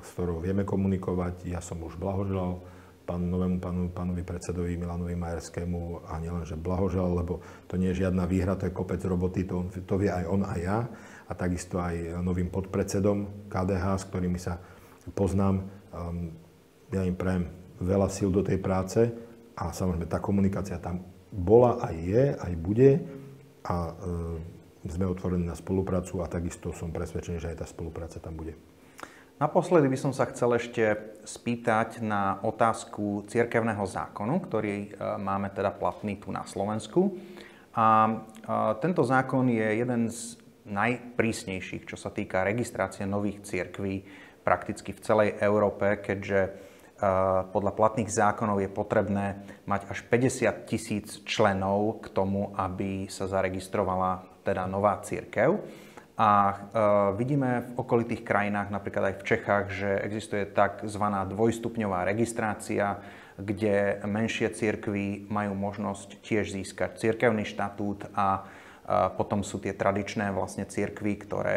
s 0.00 0.08
ktorou 0.16 0.42
vieme 0.42 0.66
komunikovať. 0.66 1.48
Ja 1.48 1.62
som 1.62 1.80
už 1.80 1.96
blahoželal 1.96 2.60
pán, 3.08 3.26
novému 3.26 3.58
pánu, 3.62 3.82
pánovi 3.94 4.22
predsedovi 4.26 4.76
Milanovi 4.76 5.16
Majerskému 5.16 6.10
a 6.10 6.20
nielen, 6.20 6.44
že 6.44 6.60
blahoželal, 6.60 7.24
lebo 7.24 7.40
to 7.70 7.78
nie 7.80 7.94
je 7.94 8.06
žiadna 8.06 8.26
výhra, 8.28 8.58
to 8.58 8.68
je 8.68 8.76
kopec 8.76 9.00
roboty, 9.06 9.46
to, 9.48 9.66
to 9.70 9.94
vie 9.96 10.10
aj 10.10 10.24
on 10.28 10.42
a 10.44 10.54
ja 10.60 10.78
a 11.30 11.32
takisto 11.32 11.78
aj 11.78 12.20
novým 12.20 12.50
podpredsedom 12.50 13.48
KDH, 13.48 13.84
s 14.02 14.04
ktorými 14.10 14.38
sa 14.38 14.58
poznám. 15.14 15.66
Um, 15.94 16.49
ja 16.90 17.02
im 17.06 17.14
prajem 17.14 17.50
veľa 17.80 18.08
síl 18.10 18.28
do 18.28 18.42
tej 18.42 18.58
práce 18.58 19.08
a 19.56 19.70
samozrejme 19.70 20.10
tá 20.10 20.18
komunikácia 20.18 20.76
tam 20.82 21.06
bola, 21.30 21.78
aj 21.80 21.94
je, 21.94 22.24
aj 22.34 22.52
bude 22.58 22.90
a 23.62 23.76
e, 23.90 24.88
sme 24.90 25.06
otvorení 25.06 25.46
na 25.46 25.54
spoluprácu 25.54 26.24
a 26.24 26.30
takisto 26.30 26.74
som 26.74 26.90
presvedčený, 26.90 27.38
že 27.38 27.50
aj 27.54 27.58
tá 27.62 27.66
spolupráca 27.68 28.18
tam 28.18 28.34
bude. 28.34 28.58
Naposledy 29.40 29.88
by 29.88 29.96
som 29.96 30.12
sa 30.12 30.28
chcel 30.28 30.52
ešte 30.52 31.16
spýtať 31.24 32.04
na 32.04 32.36
otázku 32.44 33.24
cirkevného 33.24 33.86
zákonu, 33.88 34.36
ktorý 34.44 34.76
e, 34.76 34.88
máme 35.16 35.48
teda 35.54 35.72
platný 35.72 36.20
tu 36.20 36.28
na 36.28 36.44
Slovensku. 36.44 37.16
A 37.72 37.86
e, 38.04 38.12
tento 38.84 39.00
zákon 39.06 39.48
je 39.48 39.68
jeden 39.80 40.12
z 40.12 40.36
najprísnejších, 40.68 41.88
čo 41.88 41.96
sa 41.96 42.12
týka 42.12 42.44
registrácie 42.44 43.08
nových 43.08 43.40
cirkví 43.46 44.04
prakticky 44.44 44.92
v 44.92 45.00
celej 45.00 45.30
Európe, 45.40 46.00
keďže 46.04 46.69
podľa 47.52 47.72
platných 47.72 48.12
zákonov 48.12 48.60
je 48.60 48.68
potrebné 48.68 49.40
mať 49.64 49.88
až 49.88 50.04
50 50.04 50.68
tisíc 50.68 51.24
členov 51.24 52.04
k 52.04 52.12
tomu, 52.12 52.52
aby 52.52 53.08
sa 53.08 53.24
zaregistrovala 53.24 54.28
teda 54.44 54.68
nová 54.68 55.00
církev. 55.00 55.60
A 56.20 56.30
e, 56.52 56.54
vidíme 57.16 57.72
v 57.72 57.80
okolitých 57.80 58.20
krajinách, 58.20 58.68
napríklad 58.68 59.04
aj 59.08 59.14
v 59.16 59.26
Čechách, 59.26 59.64
že 59.72 59.88
existuje 60.04 60.44
tzv. 60.52 61.04
dvojstupňová 61.08 62.04
registrácia, 62.04 63.00
kde 63.40 64.04
menšie 64.04 64.52
církvy 64.52 65.32
majú 65.32 65.56
možnosť 65.56 66.20
tiež 66.20 66.52
získať 66.52 67.00
církevný 67.00 67.48
štatút 67.48 68.12
a 68.12 68.36
e, 68.36 68.40
potom 69.16 69.40
sú 69.40 69.56
tie 69.64 69.72
tradičné 69.72 70.28
vlastne 70.36 70.68
církvy, 70.68 71.12
ktoré 71.24 71.56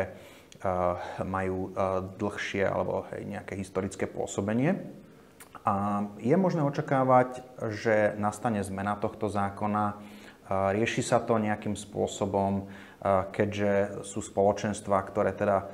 majú 1.27 1.75
dlhšie 2.15 2.63
alebo 2.63 3.03
nejaké 3.19 3.59
historické 3.59 4.07
pôsobenie. 4.07 5.02
A 5.63 6.03
je 6.19 6.35
možné 6.35 6.59
očakávať, 6.59 7.39
že 7.71 8.11
nastane 8.19 8.59
zmena 8.67 8.99
tohto 8.99 9.31
zákona. 9.31 9.95
Rieši 10.51 10.99
sa 10.99 11.23
to 11.23 11.39
nejakým 11.39 11.79
spôsobom, 11.79 12.67
keďže 13.31 14.03
sú 14.03 14.19
spoločenstva, 14.19 14.99
ktoré 15.07 15.31
teda 15.31 15.71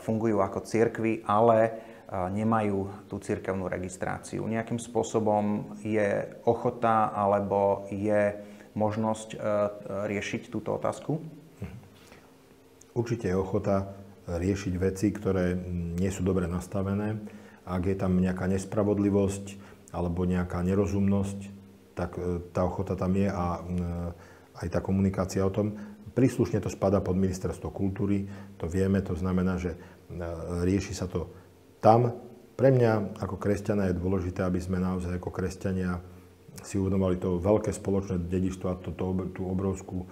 fungujú 0.00 0.40
ako 0.40 0.64
cirkvy, 0.64 1.28
ale 1.28 1.84
nemajú 2.10 3.06
tú 3.12 3.20
cirkevnú 3.20 3.68
registráciu. 3.68 4.42
Nejakým 4.48 4.80
spôsobom 4.80 5.76
je 5.84 6.26
ochota 6.48 7.12
alebo 7.12 7.84
je 7.92 8.40
možnosť 8.72 9.36
riešiť 10.08 10.48
túto 10.48 10.74
otázku? 10.80 11.20
Určite 12.96 13.30
je 13.30 13.36
ochota 13.36 13.94
riešiť 14.26 14.74
veci, 14.80 15.12
ktoré 15.12 15.54
nie 16.00 16.08
sú 16.08 16.24
dobre 16.24 16.48
nastavené. 16.48 17.20
Ak 17.64 17.82
je 17.86 17.96
tam 17.96 18.18
nejaká 18.18 18.48
nespravodlivosť 18.50 19.58
alebo 19.90 20.22
nejaká 20.26 20.62
nerozumnosť, 20.62 21.38
tak 21.94 22.16
e, 22.16 22.40
tá 22.54 22.64
ochota 22.64 22.94
tam 22.96 23.12
je 23.12 23.28
a 23.28 23.58
e, 23.58 23.60
aj 24.64 24.68
tá 24.70 24.80
komunikácia 24.80 25.44
o 25.44 25.52
tom. 25.52 25.76
Príslušne 26.16 26.58
to 26.62 26.72
spada 26.72 26.98
pod 27.02 27.14
ministerstvo 27.18 27.70
kultúry, 27.70 28.26
to 28.58 28.66
vieme, 28.66 29.02
to 29.04 29.14
znamená, 29.14 29.60
že 29.60 29.74
e, 29.74 29.78
rieši 30.64 30.94
sa 30.94 31.10
to 31.10 31.28
tam. 31.82 32.14
Pre 32.56 32.68
mňa 32.72 33.20
ako 33.20 33.36
kresťana 33.40 33.90
je 33.90 34.00
dôležité, 34.00 34.44
aby 34.44 34.60
sme 34.60 34.80
naozaj 34.80 35.16
ako 35.16 35.30
kresťania 35.32 36.00
si 36.60 36.76
uvedomali 36.76 37.16
to 37.16 37.40
veľké 37.40 37.72
spoločné 37.72 38.28
dedičstvo 38.28 38.66
a 38.68 38.76
to, 38.76 38.92
to, 38.92 39.06
tú 39.32 39.48
obrovskú 39.48 40.04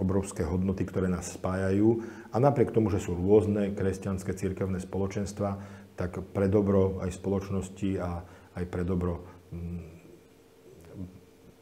obrovské 0.00 0.40
hodnoty, 0.40 0.88
ktoré 0.88 1.04
nás 1.04 1.36
spájajú. 1.36 2.00
A 2.32 2.40
napriek 2.40 2.72
tomu, 2.72 2.88
že 2.88 2.96
sú 2.96 3.12
rôzne 3.12 3.76
kresťanské 3.76 4.32
církevné 4.32 4.80
spoločenstva, 4.80 5.60
tak 5.94 6.20
pre 6.34 6.46
dobro 6.50 6.98
aj 7.02 7.14
spoločnosti 7.14 7.90
a 7.98 8.22
aj 8.54 8.64
pre 8.70 8.82
dobro, 8.82 9.22
mm, 9.50 9.84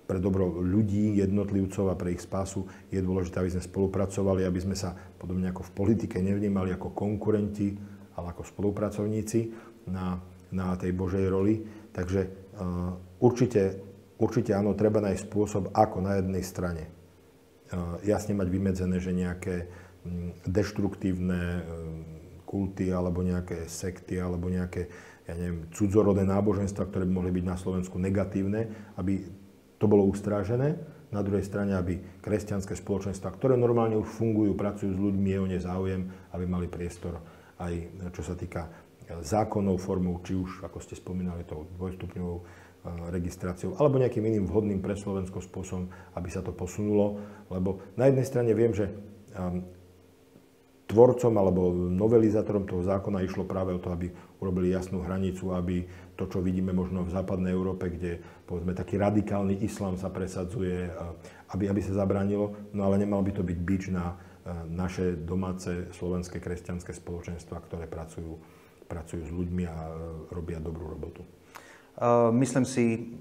pre 0.08 0.18
dobro 0.20 0.60
ľudí, 0.60 1.16
jednotlivcov 1.20 1.92
a 1.92 1.98
pre 1.98 2.16
ich 2.16 2.24
spásu 2.24 2.68
je 2.92 3.00
dôležité, 3.00 3.40
aby 3.40 3.52
sme 3.52 3.64
spolupracovali, 3.64 4.44
aby 4.44 4.60
sme 4.60 4.76
sa 4.76 4.92
podobne 4.92 5.48
ako 5.52 5.68
v 5.68 5.74
politike 5.76 6.20
nevnímali 6.20 6.72
ako 6.72 6.92
konkurenti, 6.92 7.76
ale 8.16 8.36
ako 8.36 8.44
spolupracovníci 8.44 9.40
na, 9.88 10.20
na 10.52 10.76
tej 10.76 10.92
Božej 10.92 11.24
roli. 11.32 11.64
Takže 11.96 12.20
uh, 12.60 12.92
určite, 13.24 13.80
určite 14.20 14.52
áno, 14.52 14.76
treba 14.76 15.00
nájsť 15.00 15.22
spôsob, 15.32 15.72
ako 15.72 16.04
na 16.04 16.20
jednej 16.20 16.44
strane 16.44 16.92
jasne 18.04 18.36
mať 18.36 18.48
vymedzené, 18.48 18.96
že 19.00 19.16
nejaké 19.16 19.68
mm, 20.04 20.44
deštruktívne 20.44 21.40
e, 21.40 21.62
kulty 22.52 22.92
alebo 22.92 23.24
nejaké 23.24 23.64
sekty 23.64 24.20
alebo 24.20 24.52
nejaké 24.52 24.92
ja 25.24 25.32
neviem, 25.32 25.72
cudzorodé 25.72 26.28
náboženstva, 26.28 26.92
ktoré 26.92 27.08
by 27.08 27.14
mohli 27.16 27.32
byť 27.32 27.44
na 27.48 27.56
Slovensku 27.56 27.96
negatívne, 27.96 28.92
aby 29.00 29.24
to 29.80 29.88
bolo 29.88 30.04
ustrážené. 30.04 30.76
Na 31.12 31.24
druhej 31.24 31.44
strane, 31.44 31.72
aby 31.76 32.20
kresťanské 32.20 32.76
spoločenstva, 32.76 33.32
ktoré 33.36 33.56
normálne 33.56 33.96
už 33.96 34.08
fungujú, 34.08 34.52
pracujú 34.56 34.92
s 34.92 35.00
ľuďmi, 35.00 35.28
je 35.32 35.38
o 35.40 35.46
ne 35.48 35.58
záujem, 35.60 36.02
aby 36.32 36.44
mali 36.44 36.68
priestor 36.68 37.20
aj 37.62 37.74
čo 38.10 38.22
sa 38.26 38.34
týka 38.34 38.66
zákonov 39.22 39.78
formou, 39.78 40.18
či 40.24 40.34
už, 40.34 40.66
ako 40.66 40.78
ste 40.82 40.98
spomínali, 40.98 41.46
tou 41.46 41.68
dvojstupňovou 41.78 42.38
registráciou 43.14 43.78
alebo 43.78 44.02
nejakým 44.02 44.26
iným 44.26 44.50
vhodným 44.50 44.82
pre 44.82 44.98
Slovensko 44.98 45.38
spôsobom, 45.38 45.86
aby 46.18 46.28
sa 46.34 46.42
to 46.42 46.50
posunulo. 46.50 47.22
Lebo 47.46 47.78
na 47.94 48.10
jednej 48.10 48.26
strane 48.26 48.50
viem, 48.58 48.74
že 48.74 48.90
um, 49.38 49.62
tvorcom 50.92 51.32
alebo 51.40 51.72
novelizátorom 51.72 52.68
toho 52.68 52.84
zákona 52.84 53.24
išlo 53.24 53.48
práve 53.48 53.72
o 53.72 53.80
to, 53.80 53.88
aby 53.88 54.12
urobili 54.44 54.76
jasnú 54.76 55.00
hranicu, 55.00 55.56
aby 55.56 55.88
to, 56.20 56.28
čo 56.28 56.44
vidíme 56.44 56.76
možno 56.76 57.08
v 57.08 57.14
západnej 57.16 57.56
Európe, 57.56 57.88
kde 57.88 58.20
povedzme 58.44 58.76
taký 58.76 59.00
radikálny 59.00 59.64
islám 59.64 59.96
sa 59.96 60.12
presadzuje, 60.12 60.92
aby, 61.56 61.72
aby 61.72 61.80
sa 61.80 61.96
zabránilo, 61.96 62.52
no 62.76 62.84
ale 62.84 63.00
nemal 63.00 63.24
by 63.24 63.32
to 63.32 63.40
byť 63.40 63.58
bič 63.64 63.88
na 63.88 64.20
naše 64.68 65.14
domáce 65.22 65.86
slovenské 65.94 66.42
kresťanské 66.42 66.90
spoločenstva, 66.90 67.62
ktoré 67.62 67.86
pracujú, 67.86 68.42
pracujú 68.90 69.22
s 69.22 69.30
ľuďmi 69.30 69.64
a 69.70 69.76
robia 70.34 70.58
dobrú 70.58 70.90
robotu. 70.90 71.22
Eh, 71.22 72.30
myslím 72.32 72.64
si, 72.66 73.14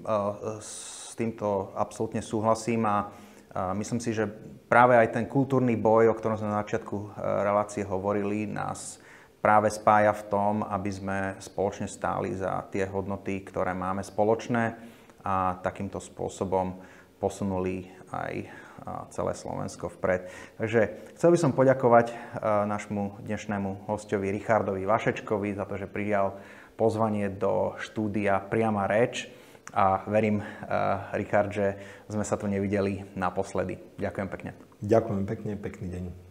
s 0.58 1.12
týmto 1.14 1.70
absolútne 1.76 2.24
súhlasím 2.24 2.88
a 2.88 3.12
myslím 3.52 4.00
si, 4.00 4.16
že 4.16 4.28
práve 4.68 4.96
aj 4.96 5.12
ten 5.12 5.24
kultúrny 5.28 5.76
boj, 5.76 6.12
o 6.12 6.16
ktorom 6.16 6.40
sme 6.40 6.52
na 6.52 6.64
začiatku 6.64 6.96
eh, 6.96 7.08
relácie 7.44 7.84
hovorili, 7.84 8.48
nás 8.48 9.00
práve 9.42 9.68
spája 9.68 10.14
v 10.14 10.26
tom, 10.30 10.54
aby 10.62 10.90
sme 10.90 11.18
spoločne 11.42 11.90
stáli 11.90 12.32
za 12.32 12.62
tie 12.70 12.86
hodnoty, 12.86 13.42
ktoré 13.42 13.74
máme 13.74 14.06
spoločné 14.06 14.78
a 15.26 15.58
takýmto 15.58 15.98
spôsobom 15.98 16.78
posunuli 17.18 17.90
aj 18.10 18.50
celé 19.10 19.32
Slovensko 19.34 19.90
vpred. 19.98 20.30
Takže 20.58 21.14
chcel 21.14 21.30
by 21.34 21.38
som 21.38 21.54
poďakovať 21.54 22.14
našmu 22.66 23.22
dnešnému 23.22 23.86
hostovi 23.86 24.34
Richardovi 24.34 24.82
Vašečkovi 24.82 25.54
za 25.54 25.64
to, 25.66 25.78
že 25.78 25.90
prijal 25.90 26.38
pozvanie 26.74 27.30
do 27.30 27.78
štúdia 27.78 28.42
Priama 28.42 28.90
reč 28.90 29.30
a 29.70 30.04
verím, 30.10 30.42
uh, 30.42 30.44
Richard, 31.14 31.54
že 31.54 31.78
sme 32.10 32.26
sa 32.26 32.36
tu 32.36 32.50
nevideli 32.50 33.06
naposledy. 33.14 33.78
Ďakujem 33.96 34.28
pekne. 34.28 34.50
Ďakujem 34.82 35.24
pekne, 35.24 35.52
pekný 35.54 35.86
deň. 35.88 36.21